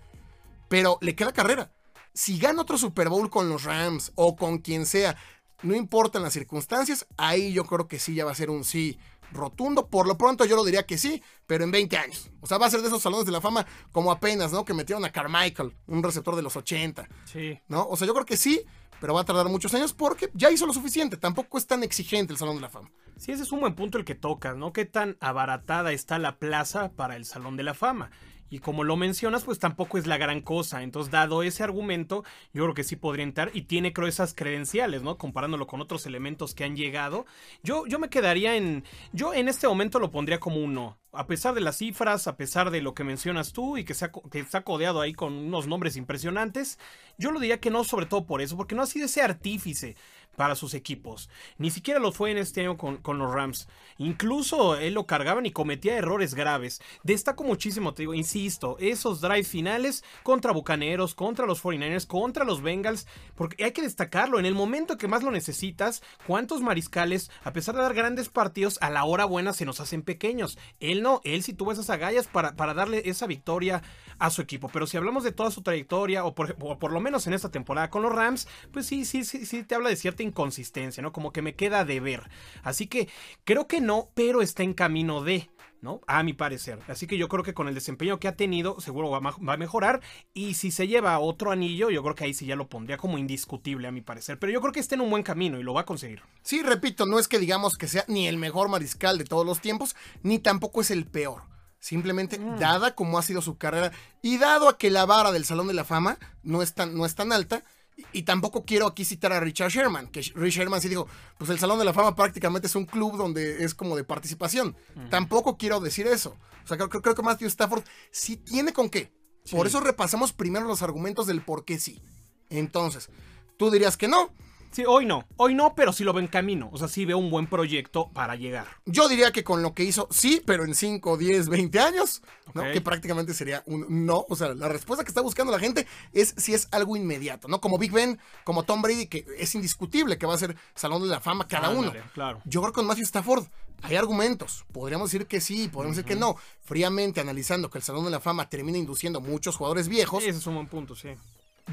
Pero 0.69 0.97
le 1.01 1.15
queda 1.15 1.31
carrera 1.31 1.71
si 2.15 2.39
gana 2.39 2.61
otro 2.61 2.77
Super 2.77 3.09
Bowl 3.09 3.29
con 3.29 3.49
los 3.49 3.65
Rams 3.65 4.13
o 4.15 4.35
con 4.35 4.59
quien 4.59 4.85
sea, 4.85 5.17
no 5.61 5.75
importan 5.75 6.23
las 6.23 6.33
circunstancias, 6.33 7.05
ahí 7.17 7.53
yo 7.53 7.65
creo 7.65 7.87
que 7.87 7.99
sí 7.99 8.15
ya 8.15 8.25
va 8.25 8.31
a 8.31 8.35
ser 8.35 8.49
un 8.49 8.63
sí 8.63 8.97
rotundo. 9.33 9.87
Por 9.87 10.07
lo 10.07 10.17
pronto 10.17 10.45
yo 10.45 10.55
lo 10.55 10.63
diría 10.63 10.85
que 10.85 10.97
sí, 10.97 11.21
pero 11.45 11.65
en 11.65 11.71
20 11.71 11.97
años. 11.97 12.31
O 12.39 12.47
sea, 12.47 12.57
va 12.57 12.67
a 12.67 12.69
ser 12.69 12.81
de 12.81 12.87
esos 12.87 13.01
salones 13.01 13.25
de 13.25 13.33
la 13.33 13.41
fama 13.41 13.67
como 13.91 14.11
apenas, 14.11 14.53
¿no? 14.53 14.63
Que 14.63 14.73
metieron 14.73 15.03
a 15.03 15.11
Carmichael, 15.11 15.75
un 15.87 16.03
receptor 16.03 16.37
de 16.37 16.41
los 16.41 16.55
80. 16.55 17.07
Sí. 17.25 17.59
¿No? 17.67 17.85
O 17.85 17.97
sea, 17.97 18.07
yo 18.07 18.13
creo 18.13 18.25
que 18.25 18.37
sí, 18.37 18.65
pero 18.99 19.13
va 19.13 19.21
a 19.21 19.25
tardar 19.25 19.49
muchos 19.49 19.73
años 19.73 19.93
porque 19.93 20.29
ya 20.33 20.51
hizo 20.51 20.65
lo 20.65 20.73
suficiente. 20.73 21.17
Tampoco 21.17 21.57
es 21.57 21.67
tan 21.67 21.83
exigente 21.83 22.33
el 22.33 22.39
Salón 22.39 22.55
de 22.55 22.61
la 22.61 22.69
Fama. 22.69 22.91
Sí, 23.17 23.31
ese 23.31 23.43
es 23.43 23.51
un 23.51 23.61
buen 23.61 23.75
punto 23.75 23.97
el 23.97 24.05
que 24.05 24.15
tocas, 24.15 24.57
¿no? 24.57 24.73
Qué 24.73 24.85
tan 24.85 25.17
abaratada 25.19 25.93
está 25.93 26.19
la 26.19 26.37
plaza 26.37 26.91
para 26.91 27.15
el 27.15 27.25
Salón 27.25 27.55
de 27.55 27.63
la 27.63 27.73
Fama. 27.73 28.11
Y 28.49 28.59
como 28.59 28.83
lo 28.83 28.95
mencionas, 28.95 29.43
pues 29.43 29.59
tampoco 29.59 29.97
es 29.97 30.05
la 30.05 30.17
gran 30.17 30.41
cosa. 30.41 30.83
Entonces, 30.83 31.11
dado 31.11 31.43
ese 31.43 31.63
argumento, 31.63 32.23
yo 32.53 32.63
creo 32.63 32.73
que 32.73 32.83
sí 32.83 32.95
podría 32.95 33.23
entrar 33.23 33.51
y 33.53 33.63
tiene, 33.63 33.91
creo, 33.91 34.07
esas 34.07 34.33
credenciales, 34.33 35.01
¿no? 35.01 35.17
Comparándolo 35.17 35.65
con 35.67 35.81
otros 35.81 36.05
elementos 36.05 36.53
que 36.53 36.63
han 36.63 36.75
llegado. 36.75 37.25
Yo, 37.63 37.85
yo 37.87 37.99
me 37.99 38.09
quedaría 38.09 38.55
en. 38.55 38.83
Yo 39.13 39.33
en 39.33 39.47
este 39.47 39.67
momento 39.67 39.99
lo 39.99 40.11
pondría 40.11 40.39
como 40.39 40.57
un 40.57 40.73
no. 40.73 40.97
A 41.15 41.27
pesar 41.27 41.53
de 41.53 41.61
las 41.61 41.77
cifras, 41.77 42.27
a 42.27 42.37
pesar 42.37 42.71
de 42.71 42.81
lo 42.81 42.93
que 42.93 43.03
mencionas 43.03 43.53
tú 43.53 43.77
y 43.77 43.85
que, 43.85 43.95
que 44.31 44.39
está 44.39 44.61
codeado 44.63 45.01
ahí 45.01 45.13
con 45.13 45.33
unos 45.33 45.67
nombres 45.67 45.95
impresionantes, 45.97 46.79
yo 47.17 47.31
lo 47.31 47.39
diría 47.39 47.59
que 47.59 47.71
no, 47.71 47.83
sobre 47.83 48.05
todo 48.05 48.25
por 48.25 48.41
eso, 48.41 48.57
porque 48.57 48.75
no 48.75 48.81
ha 48.81 48.87
sido 48.87 49.05
ese 49.05 49.21
artífice 49.21 49.95
para 50.35 50.55
sus 50.55 50.73
equipos. 50.73 51.29
Ni 51.57 51.71
siquiera 51.71 51.99
lo 51.99 52.11
fue 52.11 52.31
en 52.31 52.37
este 52.37 52.61
año 52.61 52.77
con, 52.77 52.97
con, 52.97 53.17
los 53.17 53.33
Rams. 53.33 53.67
Incluso 53.97 54.75
él 54.75 54.93
lo 54.93 55.05
cargaban 55.05 55.45
y 55.45 55.51
cometía 55.51 55.97
errores 55.97 56.33
graves. 56.33 56.81
Destaco 57.03 57.43
muchísimo, 57.43 57.93
te 57.93 58.03
digo, 58.03 58.13
insisto, 58.13 58.77
esos 58.79 59.21
drives 59.21 59.47
finales 59.47 60.03
contra 60.23 60.51
Bucaneros, 60.51 61.15
contra 61.15 61.45
los 61.45 61.63
49ers, 61.63 62.07
contra 62.07 62.45
los 62.45 62.61
Bengals, 62.61 63.07
porque 63.35 63.63
hay 63.63 63.71
que 63.71 63.81
destacarlo, 63.81 64.39
en 64.39 64.45
el 64.45 64.53
momento 64.53 64.97
que 64.97 65.07
más 65.07 65.23
lo 65.23 65.31
necesitas, 65.31 66.01
cuántos 66.27 66.61
mariscales, 66.61 67.31
a 67.43 67.53
pesar 67.53 67.75
de 67.75 67.81
dar 67.81 67.93
grandes 67.93 68.29
partidos, 68.29 68.77
a 68.81 68.89
la 68.89 69.05
hora 69.05 69.25
buena 69.25 69.53
se 69.53 69.65
nos 69.65 69.79
hacen 69.79 70.01
pequeños. 70.01 70.57
Él 70.79 71.01
no, 71.01 71.21
él 71.23 71.43
sí 71.43 71.53
tuvo 71.53 71.71
esas 71.71 71.89
agallas 71.89 72.27
para, 72.27 72.55
para 72.55 72.73
darle 72.73 73.03
esa 73.05 73.27
victoria 73.27 73.81
a 74.19 74.29
su 74.29 74.41
equipo. 74.41 74.69
Pero 74.69 74.87
si 74.87 74.97
hablamos 74.97 75.23
de 75.23 75.31
toda 75.31 75.51
su 75.51 75.61
trayectoria, 75.61 76.25
o 76.25 76.33
por, 76.35 76.55
o 76.59 76.79
por 76.79 76.91
lo 76.91 76.99
menos 76.99 77.27
en 77.27 77.33
esta 77.33 77.49
temporada 77.49 77.89
con 77.89 78.01
los 78.01 78.13
Rams, 78.13 78.47
pues 78.71 78.85
sí, 78.85 79.05
sí, 79.05 79.23
sí, 79.23 79.45
sí 79.45 79.63
te 79.63 79.75
habla 79.75 79.89
de 79.89 79.95
cierta 79.95 80.23
inconsistencia, 80.25 81.01
¿no? 81.01 81.13
Como 81.13 81.31
que 81.31 81.41
me 81.41 81.55
queda 81.55 81.85
de 81.85 81.99
ver. 81.99 82.29
Así 82.63 82.87
que 82.87 83.07
creo 83.43 83.67
que 83.67 83.81
no, 83.81 84.09
pero 84.13 84.41
está 84.41 84.63
en 84.63 84.73
camino 84.73 85.23
de. 85.23 85.49
¿no? 85.81 86.01
A 86.07 86.23
mi 86.23 86.33
parecer. 86.33 86.79
Así 86.87 87.05
que 87.05 87.15
yo 87.15 87.27
creo 87.27 87.43
que 87.43 87.53
con 87.53 87.67
el 87.67 87.75
desempeño 87.75 88.19
que 88.19 88.27
ha 88.27 88.35
tenido, 88.35 88.81
seguro 88.81 89.11
va 89.11 89.53
a 89.53 89.57
mejorar. 89.57 90.01
Y 90.33 90.55
si 90.55 90.71
se 90.71 90.87
lleva 90.87 91.19
otro 91.19 91.51
anillo, 91.51 91.91
yo 91.91 92.01
creo 92.01 92.15
que 92.15 92.23
ahí 92.23 92.33
sí 92.33 92.47
ya 92.47 92.55
lo 92.55 92.67
pondría 92.67 92.97
como 92.97 93.19
indiscutible, 93.19 93.87
a 93.87 93.91
mi 93.91 94.01
parecer. 94.01 94.39
Pero 94.39 94.51
yo 94.51 94.61
creo 94.61 94.73
que 94.73 94.79
está 94.79 94.95
en 94.95 95.01
un 95.01 95.11
buen 95.11 95.21
camino 95.21 95.59
y 95.59 95.63
lo 95.63 95.75
va 95.75 95.81
a 95.81 95.85
conseguir. 95.85 96.23
Sí, 96.41 96.63
repito, 96.63 97.05
no 97.05 97.19
es 97.19 97.27
que 97.27 97.37
digamos 97.37 97.77
que 97.77 97.87
sea 97.87 98.03
ni 98.07 98.27
el 98.27 98.37
mejor 98.37 98.67
mariscal 98.67 99.19
de 99.19 99.25
todos 99.25 99.45
los 99.45 99.61
tiempos, 99.61 99.95
ni 100.23 100.39
tampoco 100.39 100.81
es 100.81 100.89
el 100.89 101.05
peor. 101.05 101.43
Simplemente, 101.79 102.39
mm. 102.39 102.57
dada 102.57 102.95
como 102.95 103.19
ha 103.19 103.21
sido 103.21 103.43
su 103.43 103.59
carrera 103.59 103.91
y 104.23 104.39
dado 104.39 104.69
a 104.69 104.79
que 104.79 104.89
la 104.89 105.05
vara 105.05 105.31
del 105.31 105.45
Salón 105.45 105.67
de 105.67 105.75
la 105.75 105.83
Fama 105.83 106.17
no 106.41 106.63
es 106.63 106.73
tan, 106.73 106.97
no 106.97 107.05
es 107.05 107.13
tan 107.13 107.31
alta, 107.31 107.63
y 108.11 108.23
tampoco 108.23 108.65
quiero 108.65 108.87
aquí 108.87 109.05
citar 109.05 109.31
a 109.33 109.39
Richard 109.39 109.71
Sherman, 109.71 110.07
que 110.07 110.21
Richard 110.21 110.63
Sherman 110.63 110.81
sí 110.81 110.89
dijo, 110.89 111.07
pues 111.37 111.49
el 111.49 111.59
Salón 111.59 111.79
de 111.79 111.85
la 111.85 111.93
Fama 111.93 112.15
prácticamente 112.15 112.67
es 112.67 112.75
un 112.75 112.85
club 112.85 113.17
donde 113.17 113.63
es 113.63 113.73
como 113.73 113.95
de 113.95 114.03
participación. 114.03 114.75
Tampoco 115.09 115.57
quiero 115.57 115.79
decir 115.79 116.07
eso. 116.07 116.35
O 116.63 116.67
sea, 116.67 116.77
creo, 116.77 116.89
creo, 116.89 117.15
que 117.15 117.21
Matthew 117.21 117.47
Stafford 117.47 117.83
sí 118.11 118.37
tiene 118.37 118.73
con 118.73 118.89
qué. 118.89 119.11
Por 119.51 119.67
eso 119.67 119.79
repasamos 119.79 120.33
primero 120.33 120.65
los 120.65 120.81
argumentos 120.81 121.27
del 121.27 121.41
por 121.41 121.65
qué 121.65 121.79
sí. 121.79 122.01
Entonces, 122.49 123.09
tú 123.57 123.69
dirías 123.69 123.97
que 123.97 124.07
no. 124.07 124.31
Sí, 124.75 124.83
hoy 124.85 125.05
no. 125.05 125.25
Hoy 125.37 125.55
no, 125.55 125.73
pero 125.73 125.93
sí 125.93 126.03
lo 126.03 126.11
ve 126.11 126.19
en 126.19 126.27
camino. 126.27 126.69
O 126.73 126.77
sea, 126.77 126.89
sí 126.89 127.05
veo 127.05 127.17
un 127.17 127.29
buen 127.29 127.47
proyecto 127.47 128.09
para 128.11 128.35
llegar. 128.35 128.67
Yo 128.85 129.07
diría 129.07 129.31
que 129.31 129.41
con 129.41 129.61
lo 129.61 129.73
que 129.73 129.85
hizo, 129.85 130.09
sí, 130.11 130.41
pero 130.45 130.65
en 130.65 130.75
5, 130.75 131.15
10, 131.15 131.47
20 131.47 131.79
años, 131.79 132.21
¿no? 132.53 132.63
Que 132.63 132.81
prácticamente 132.81 133.33
sería 133.33 133.63
un 133.67 134.05
no. 134.05 134.25
O 134.27 134.35
sea, 134.35 134.53
la 134.53 134.67
respuesta 134.67 135.05
que 135.05 135.11
está 135.11 135.21
buscando 135.21 135.53
la 135.53 135.59
gente 135.59 135.87
es 136.11 136.35
si 136.35 136.53
es 136.53 136.67
algo 136.71 136.97
inmediato, 136.97 137.47
¿no? 137.47 137.61
Como 137.61 137.77
Big 137.77 137.93
Ben, 137.93 138.19
como 138.43 138.63
Tom 138.63 138.81
Brady, 138.81 139.07
que 139.07 139.25
es 139.37 139.55
indiscutible 139.55 140.17
que 140.17 140.25
va 140.25 140.33
a 140.33 140.39
ser 140.39 140.57
Salón 140.75 141.03
de 141.03 141.07
la 141.07 141.21
Fama 141.21 141.47
cada 141.47 141.69
uno. 141.69 141.93
Claro. 142.13 142.41
Yo 142.43 142.59
creo 142.59 142.73
que 142.73 142.75
con 142.75 142.85
Matthew 142.85 143.05
Stafford 143.05 143.45
hay 143.81 143.95
argumentos. 143.95 144.65
Podríamos 144.73 145.09
decir 145.09 145.25
que 145.25 145.39
sí, 145.39 145.69
podríamos 145.69 145.95
decir 145.95 146.09
que 146.09 146.19
no. 146.19 146.35
Fríamente 146.65 147.21
analizando 147.21 147.69
que 147.69 147.77
el 147.77 147.83
Salón 147.85 148.03
de 148.03 148.11
la 148.11 148.19
Fama 148.19 148.49
termina 148.49 148.77
induciendo 148.77 149.21
muchos 149.21 149.55
jugadores 149.55 149.87
viejos. 149.87 150.21
Ese 150.21 150.39
es 150.39 150.47
un 150.47 150.55
buen 150.55 150.67
punto, 150.67 150.97
sí. 150.97 151.11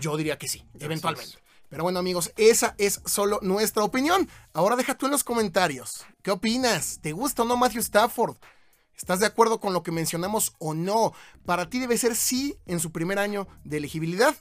Yo 0.00 0.16
diría 0.16 0.38
que 0.38 0.46
sí, 0.46 0.62
eventualmente. 0.78 1.42
Pero 1.72 1.84
bueno 1.84 2.00
amigos, 2.00 2.34
esa 2.36 2.74
es 2.76 3.00
solo 3.06 3.38
nuestra 3.40 3.82
opinión. 3.82 4.28
Ahora 4.52 4.76
deja 4.76 4.94
tú 4.94 5.06
en 5.06 5.12
los 5.12 5.24
comentarios. 5.24 6.04
¿Qué 6.20 6.30
opinas? 6.30 6.98
¿Te 7.00 7.12
gusta 7.12 7.44
o 7.44 7.44
no 7.46 7.56
Matthew 7.56 7.80
Stafford? 7.80 8.36
¿Estás 8.94 9.20
de 9.20 9.26
acuerdo 9.26 9.58
con 9.58 9.72
lo 9.72 9.82
que 9.82 9.90
mencionamos 9.90 10.52
o 10.58 10.74
no? 10.74 11.14
¿Para 11.46 11.70
ti 11.70 11.78
debe 11.78 11.96
ser 11.96 12.14
sí 12.14 12.58
en 12.66 12.78
su 12.78 12.92
primer 12.92 13.18
año 13.18 13.48
de 13.64 13.78
elegibilidad? 13.78 14.36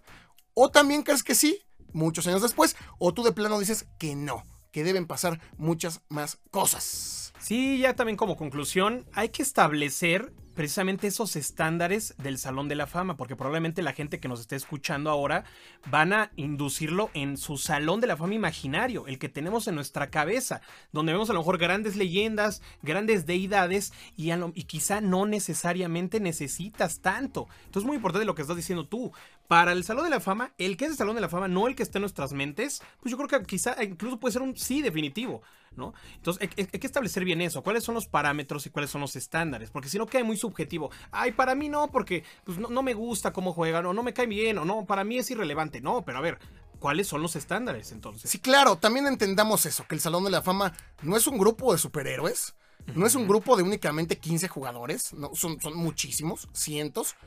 ¿O 0.56 0.72
también 0.72 1.04
crees 1.04 1.24
que 1.24 1.34
sí 1.34 1.62
muchos 1.94 2.28
años 2.28 2.42
después? 2.42 2.76
¿O 3.00 3.14
tú 3.14 3.24
de 3.24 3.32
plano 3.32 3.60
dices 3.60 3.86
que 3.98 4.14
no? 4.14 4.44
Que 4.72 4.84
deben 4.84 5.08
pasar 5.08 5.40
muchas 5.58 6.02
más 6.10 6.40
cosas. 6.50 7.34
Sí, 7.40 7.80
ya 7.80 7.96
también 7.96 8.18
como 8.18 8.38
conclusión, 8.38 9.06
hay 9.14 9.30
que 9.30 9.42
establecer 9.42 10.32
precisamente 10.54 11.08
esos 11.08 11.36
estándares 11.36 12.14
del 12.18 12.38
Salón 12.38 12.68
de 12.68 12.76
la 12.76 12.88
Fama, 12.88 13.18
porque 13.18 13.36
probablemente 13.36 13.82
la 13.82 13.94
gente 13.94 14.20
que 14.20 14.28
nos 14.28 14.42
esté 14.42 14.56
escuchando 14.56 15.10
ahora 15.10 15.44
van 15.90 16.14
a 16.14 16.32
inducirlo 16.36 17.10
en 17.14 17.38
su 17.38 17.58
Salón 17.58 18.02
de 18.02 18.08
la 18.08 18.18
Fama 18.18 18.34
imaginario, 18.34 19.08
el 19.08 19.18
que 19.18 19.30
tenemos 19.30 19.68
en 19.68 19.76
nuestra 19.76 20.10
cabeza, 20.10 20.62
donde 20.92 21.14
vemos 21.14 21.30
a 21.30 21.34
lo 21.34 21.40
mejor 21.40 21.58
grandes 21.58 21.96
leyendas, 21.96 22.62
grandes 22.82 23.26
deidades 23.26 23.94
y, 24.16 24.32
y 24.32 24.64
quizá 24.64 25.02
no 25.02 25.26
necesariamente 25.26 26.20
necesitas 26.20 27.00
tanto. 27.00 27.48
Entonces 27.66 27.84
es 27.84 27.88
muy 27.88 27.96
importante 27.96 28.26
lo 28.26 28.36
que 28.36 28.42
estás 28.42 28.58
diciendo 28.58 28.86
tú. 28.86 29.12
Para 29.52 29.74
el 29.74 29.84
Salón 29.84 30.06
de 30.06 30.10
la 30.10 30.22
Fama, 30.22 30.54
el 30.58 30.78
que 30.78 30.86
es 30.86 30.92
el 30.92 30.98
Salón 30.98 31.16
de 31.16 31.20
la 31.20 31.28
Fama, 31.28 31.50
no 31.50 31.68
el 31.68 31.76
que 31.76 31.84
esté 31.84 31.98
en 31.98 32.04
nuestras 32.04 32.32
mentes, 32.32 32.82
pues 33.02 33.12
yo 33.12 33.18
creo 33.18 33.28
que 33.28 33.46
quizá 33.46 33.76
incluso 33.84 34.18
puede 34.18 34.32
ser 34.32 34.44
un 34.44 34.56
sí 34.56 34.82
definitivo. 34.82 35.42
¿no? 35.76 35.94
Entonces 36.16 36.50
hay, 36.58 36.66
que 36.68 36.88
establecer 36.88 37.26
bien 37.26 37.42
eso, 37.42 37.62
cuáles 37.62 37.84
son 37.84 37.96
los 37.96 38.08
parámetros 38.08 38.66
y 38.66 38.70
cuáles 38.70 38.92
son 38.92 39.02
los 39.02 39.18
estándares, 39.18 39.70
porque 39.70 39.90
si 39.90 39.98
no 39.98 40.06
queda 40.06 40.24
muy 40.24 40.38
subjetivo. 40.38 40.90
Ay, 41.12 41.34
para 41.34 41.54
mí 41.54 41.68
no, 41.68 41.92
porque 41.92 42.24
pues, 42.46 42.60
no, 42.60 42.82
me 42.82 42.94
gusta 42.94 43.34
cómo 43.34 43.52
juegan, 43.52 43.86
o 43.88 43.94
no 43.94 44.04
me 44.04 44.14
cae 44.14 44.26
bien, 44.26 44.58
o 44.58 44.64
no, 44.64 44.86
para 44.86 45.04
mí 45.04 45.18
es 45.18 45.30
irrelevante. 45.32 45.82
No, 45.82 46.02
pero 46.06 46.20
a 46.20 46.22
ver, 46.22 46.40
¿cuáles 46.80 47.08
son 47.08 47.22
los 47.22 47.36
estándares 47.36 47.92
entonces? 47.92 48.32
Sí, 48.32 48.40
claro, 48.40 48.78
también 48.78 49.06
entendamos 49.06 49.66
eso, 49.66 49.86
que 49.86 49.96
el 49.96 50.02
Salón 50.02 50.24
de 50.24 50.32
la 50.32 50.42
Fama 50.42 50.72
no 51.02 51.18
es 51.18 51.28
un 51.28 51.38
grupo 51.38 51.74
de 51.74 51.78
superhéroes, 51.78 52.56
no 52.96 53.06
es 53.06 53.16
un 53.16 53.28
grupo 53.28 53.58
de 53.58 53.64
únicamente 53.64 54.18
15 54.18 54.48
jugadores, 54.48 55.12
no, 55.12 55.36
son, 55.36 55.60
son 55.60 55.76
muchísimos, 55.76 56.48
cientos. 56.54 57.18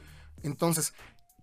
Entonces, 0.42 0.92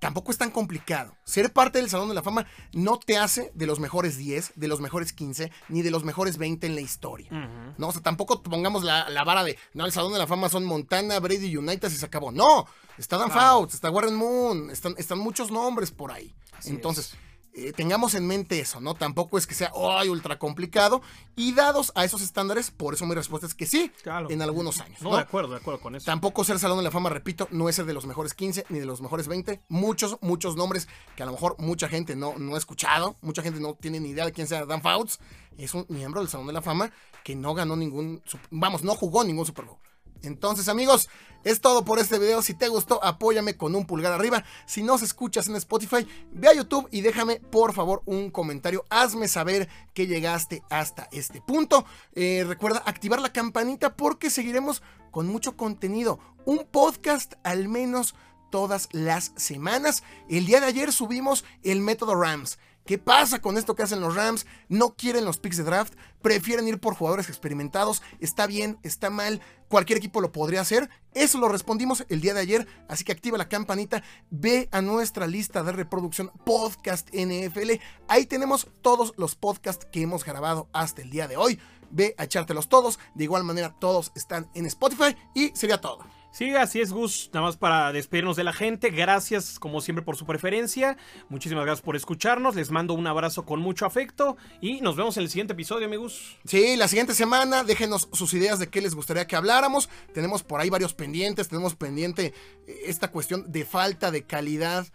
tampoco 0.01 0.31
es 0.31 0.37
tan 0.39 0.49
complicado. 0.49 1.15
Ser 1.23 1.53
parte 1.53 1.77
del 1.77 1.87
Salón 1.87 2.09
de 2.09 2.15
la 2.15 2.23
Fama 2.23 2.47
no 2.73 2.97
te 2.97 3.19
hace 3.19 3.51
de 3.53 3.67
los 3.67 3.79
mejores 3.79 4.17
10, 4.17 4.53
de 4.55 4.67
los 4.67 4.81
mejores 4.81 5.13
15, 5.13 5.51
ni 5.69 5.83
de 5.83 5.91
los 5.91 6.03
mejores 6.03 6.39
20 6.39 6.65
en 6.65 6.75
la 6.75 6.81
historia. 6.81 7.29
No, 7.77 7.87
o 7.87 7.91
sea, 7.91 8.01
tampoco 8.01 8.41
pongamos 8.41 8.83
la, 8.83 9.23
vara 9.23 9.43
de, 9.43 9.59
no, 9.73 9.85
el 9.85 9.91
Salón 9.91 10.11
de 10.11 10.17
la 10.17 10.25
Fama 10.25 10.49
son 10.49 10.65
Montana, 10.65 11.19
Brady 11.19 11.55
United 11.55 11.89
y 11.89 11.95
se 11.95 12.05
acabó. 12.05 12.31
No, 12.31 12.65
está 12.97 13.17
Dan 13.17 13.29
Fouts, 13.29 13.75
está 13.75 13.91
Warren 13.91 14.15
Moon, 14.15 14.71
están, 14.71 14.95
están 14.97 15.19
muchos 15.19 15.51
nombres 15.51 15.91
por 15.91 16.11
ahí. 16.11 16.33
Entonces... 16.65 17.15
Eh, 17.53 17.73
tengamos 17.73 18.13
en 18.15 18.25
mente 18.27 18.59
eso, 18.59 18.79
¿no? 18.79 18.93
Tampoco 18.93 19.37
es 19.37 19.45
que 19.45 19.53
sea 19.53 19.71
¡ay! 19.75 20.07
ultra 20.07 20.39
complicado. 20.39 21.01
Y 21.35 21.53
dados 21.53 21.91
a 21.95 22.05
esos 22.05 22.21
estándares, 22.21 22.71
por 22.71 22.93
eso 22.93 23.05
mi 23.05 23.13
respuesta 23.13 23.45
es 23.45 23.53
que 23.53 23.65
sí, 23.65 23.91
en 24.29 24.41
algunos 24.41 24.79
años. 24.79 25.01
No, 25.01 25.15
de 25.15 25.21
acuerdo, 25.21 25.51
de 25.51 25.57
acuerdo 25.57 25.81
con 25.81 25.95
eso. 25.95 26.05
Tampoco 26.05 26.43
ser 26.43 26.59
Salón 26.59 26.77
de 26.77 26.83
la 26.83 26.91
Fama, 26.91 27.09
repito, 27.09 27.47
no 27.51 27.67
es 27.67 27.77
el 27.79 27.85
de 27.85 27.93
los 27.93 28.05
mejores 28.05 28.33
15 28.33 28.65
ni 28.69 28.79
de 28.79 28.85
los 28.85 29.01
mejores 29.01 29.27
20. 29.27 29.61
Muchos, 29.67 30.17
muchos 30.21 30.55
nombres 30.55 30.87
que 31.15 31.23
a 31.23 31.25
lo 31.25 31.33
mejor 31.33 31.55
mucha 31.59 31.89
gente 31.89 32.15
no, 32.15 32.37
no 32.37 32.55
ha 32.55 32.57
escuchado, 32.57 33.17
mucha 33.21 33.41
gente 33.41 33.59
no 33.59 33.73
tiene 33.73 33.99
ni 33.99 34.09
idea 34.09 34.25
de 34.25 34.31
quién 34.31 34.47
sea 34.47 34.65
Dan 34.65 34.81
Fouts. 34.81 35.19
Es 35.57 35.73
un 35.73 35.85
miembro 35.89 36.21
del 36.21 36.29
Salón 36.29 36.47
de 36.47 36.53
la 36.53 36.61
Fama 36.61 36.91
que 37.23 37.35
no 37.35 37.53
ganó 37.53 37.75
ningún, 37.75 38.21
vamos, 38.49 38.83
no 38.83 38.95
jugó 38.95 39.23
ningún 39.23 39.45
Super 39.45 39.65
Bowl. 39.65 39.77
Entonces, 40.23 40.67
amigos, 40.67 41.09
es 41.43 41.61
todo 41.61 41.83
por 41.83 41.99
este 41.99 42.19
video. 42.19 42.41
Si 42.41 42.53
te 42.53 42.67
gustó, 42.67 43.03
apóyame 43.03 43.57
con 43.57 43.75
un 43.75 43.85
pulgar 43.85 44.13
arriba. 44.13 44.43
Si 44.65 44.83
nos 44.83 45.01
escuchas 45.01 45.47
en 45.47 45.55
Spotify, 45.55 46.07
ve 46.31 46.49
a 46.49 46.53
YouTube 46.53 46.87
y 46.91 47.01
déjame, 47.01 47.39
por 47.39 47.73
favor, 47.73 48.01
un 48.05 48.29
comentario. 48.29 48.85
Hazme 48.89 49.27
saber 49.27 49.67
que 49.93 50.07
llegaste 50.07 50.63
hasta 50.69 51.07
este 51.11 51.41
punto. 51.41 51.85
Eh, 52.13 52.43
recuerda 52.47 52.83
activar 52.85 53.21
la 53.21 53.33
campanita 53.33 53.95
porque 53.95 54.29
seguiremos 54.29 54.83
con 55.09 55.27
mucho 55.27 55.57
contenido. 55.57 56.19
Un 56.45 56.65
podcast 56.69 57.33
al 57.43 57.67
menos 57.67 58.15
todas 58.51 58.89
las 58.91 59.31
semanas. 59.35 60.03
El 60.29 60.45
día 60.45 60.59
de 60.59 60.67
ayer 60.67 60.91
subimos 60.91 61.43
el 61.63 61.81
método 61.81 62.15
Rams. 62.15 62.59
¿Qué 62.85 62.97
pasa 62.97 63.41
con 63.41 63.57
esto 63.57 63.75
que 63.75 63.83
hacen 63.83 64.01
los 64.01 64.15
Rams? 64.15 64.47
No 64.67 64.95
quieren 64.95 65.23
los 65.23 65.37
picks 65.37 65.57
de 65.57 65.63
draft, 65.63 65.93
prefieren 66.21 66.67
ir 66.67 66.79
por 66.79 66.95
jugadores 66.95 67.29
experimentados. 67.29 68.01
Está 68.19 68.47
bien, 68.47 68.79
está 68.81 69.09
mal, 69.09 69.39
cualquier 69.67 69.97
equipo 69.97 70.19
lo 70.19 70.31
podría 70.31 70.61
hacer. 70.61 70.89
Eso 71.13 71.37
lo 71.37 71.47
respondimos 71.47 72.05
el 72.09 72.21
día 72.21 72.33
de 72.33 72.39
ayer, 72.39 72.67
así 72.87 73.03
que 73.03 73.11
activa 73.11 73.37
la 73.37 73.49
campanita, 73.49 74.03
ve 74.29 74.67
a 74.71 74.81
nuestra 74.81 75.27
lista 75.27 75.61
de 75.63 75.73
reproducción 75.73 76.31
Podcast 76.43 77.09
NFL. 77.13 77.71
Ahí 78.07 78.25
tenemos 78.25 78.67
todos 78.81 79.13
los 79.15 79.35
podcasts 79.35 79.85
que 79.91 80.01
hemos 80.01 80.25
grabado 80.25 80.67
hasta 80.73 81.01
el 81.01 81.11
día 81.11 81.27
de 81.27 81.37
hoy. 81.37 81.59
Ve 81.91 82.15
a 82.17 82.23
echártelos 82.23 82.69
todos. 82.69 82.99
De 83.13 83.25
igual 83.25 83.43
manera, 83.43 83.75
todos 83.77 84.11
están 84.15 84.49
en 84.53 84.65
Spotify 84.65 85.15
y 85.35 85.49
sería 85.55 85.81
todo. 85.81 86.20
Sí, 86.31 86.55
así 86.55 86.79
es, 86.79 86.93
Gus. 86.93 87.29
Nada 87.33 87.45
más 87.45 87.57
para 87.57 87.91
despedirnos 87.91 88.37
de 88.37 88.45
la 88.45 88.53
gente. 88.53 88.89
Gracias, 88.89 89.59
como 89.59 89.81
siempre, 89.81 90.03
por 90.03 90.15
su 90.15 90.25
preferencia. 90.25 90.97
Muchísimas 91.27 91.65
gracias 91.65 91.83
por 91.83 91.97
escucharnos. 91.97 92.55
Les 92.55 92.71
mando 92.71 92.93
un 92.93 93.05
abrazo 93.05 93.45
con 93.45 93.59
mucho 93.59 93.85
afecto. 93.85 94.37
Y 94.61 94.79
nos 94.79 94.95
vemos 94.95 95.17
en 95.17 95.23
el 95.23 95.29
siguiente 95.29 95.53
episodio, 95.53 95.87
amigos. 95.87 96.37
Sí, 96.45 96.77
la 96.77 96.87
siguiente 96.87 97.13
semana. 97.13 97.65
Déjenos 97.65 98.07
sus 98.13 98.33
ideas 98.33 98.59
de 98.59 98.67
qué 98.67 98.79
les 98.79 98.95
gustaría 98.95 99.27
que 99.27 99.35
habláramos. 99.35 99.89
Tenemos 100.13 100.41
por 100.41 100.61
ahí 100.61 100.69
varios 100.69 100.93
pendientes. 100.93 101.49
Tenemos 101.49 101.75
pendiente 101.75 102.33
eh, 102.65 102.79
esta 102.85 103.09
cuestión 103.09 103.51
de 103.51 103.65
falta 103.65 104.09
de 104.09 104.23
calidad 104.23 104.87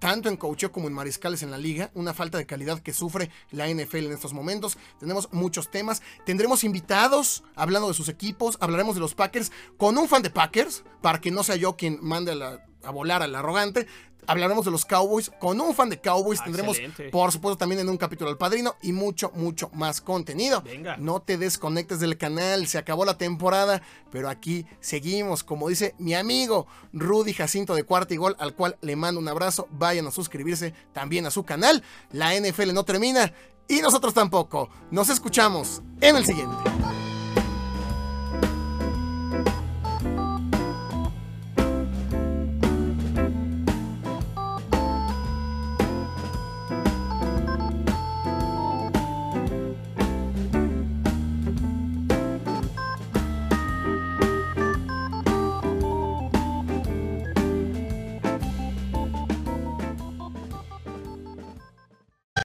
tanto 0.00 0.28
en 0.28 0.36
coacheo 0.36 0.72
como 0.72 0.88
en 0.88 0.94
mariscales 0.94 1.44
en 1.44 1.52
la 1.52 1.58
liga, 1.58 1.92
una 1.94 2.12
falta 2.12 2.38
de 2.38 2.46
calidad 2.46 2.80
que 2.80 2.92
sufre 2.92 3.30
la 3.52 3.68
NFL 3.68 4.06
en 4.06 4.12
estos 4.12 4.32
momentos. 4.32 4.76
Tenemos 4.98 5.28
muchos 5.32 5.70
temas, 5.70 6.02
tendremos 6.26 6.64
invitados 6.64 7.44
hablando 7.54 7.86
de 7.86 7.94
sus 7.94 8.08
equipos, 8.08 8.56
hablaremos 8.60 8.96
de 8.96 9.00
los 9.00 9.14
Packers 9.14 9.52
con 9.76 9.96
un 9.96 10.08
fan 10.08 10.22
de 10.22 10.30
Packers, 10.30 10.82
para 11.00 11.20
que 11.20 11.30
no 11.30 11.44
sea 11.44 11.56
yo 11.56 11.76
quien 11.76 11.98
mande 12.02 12.34
la 12.34 12.66
a 12.84 12.90
volar 12.90 13.22
al 13.22 13.34
arrogante. 13.34 13.86
Hablaremos 14.26 14.64
de 14.64 14.70
los 14.70 14.84
Cowboys. 14.84 15.30
Con 15.40 15.60
un 15.60 15.74
fan 15.74 15.88
de 15.88 16.00
Cowboys 16.00 16.40
Ah, 16.40 16.44
tendremos, 16.44 16.78
por 17.10 17.32
supuesto, 17.32 17.56
también 17.56 17.80
en 17.80 17.88
un 17.88 17.96
capítulo 17.96 18.30
al 18.30 18.36
padrino 18.36 18.76
y 18.82 18.92
mucho, 18.92 19.32
mucho 19.34 19.70
más 19.72 20.00
contenido. 20.00 20.62
Venga. 20.62 20.96
No 20.98 21.20
te 21.20 21.38
desconectes 21.38 22.00
del 22.00 22.18
canal, 22.18 22.66
se 22.66 22.78
acabó 22.78 23.04
la 23.04 23.18
temporada, 23.18 23.82
pero 24.10 24.28
aquí 24.28 24.66
seguimos. 24.80 25.42
Como 25.42 25.68
dice 25.68 25.94
mi 25.98 26.14
amigo 26.14 26.66
Rudy 26.92 27.32
Jacinto 27.32 27.74
de 27.74 27.84
Cuarta 27.84 28.14
y 28.14 28.18
Gol, 28.18 28.36
al 28.38 28.54
cual 28.54 28.76
le 28.82 28.94
mando 28.94 29.20
un 29.20 29.28
abrazo. 29.28 29.66
Vayan 29.70 30.06
a 30.06 30.10
suscribirse 30.10 30.74
también 30.92 31.26
a 31.26 31.30
su 31.30 31.44
canal. 31.44 31.82
La 32.12 32.34
NFL 32.38 32.72
no 32.74 32.84
termina 32.84 33.32
y 33.68 33.80
nosotros 33.80 34.14
tampoco. 34.14 34.68
Nos 34.90 35.08
escuchamos 35.08 35.82
en 36.00 36.16
el 36.16 36.26
siguiente. 36.26 36.56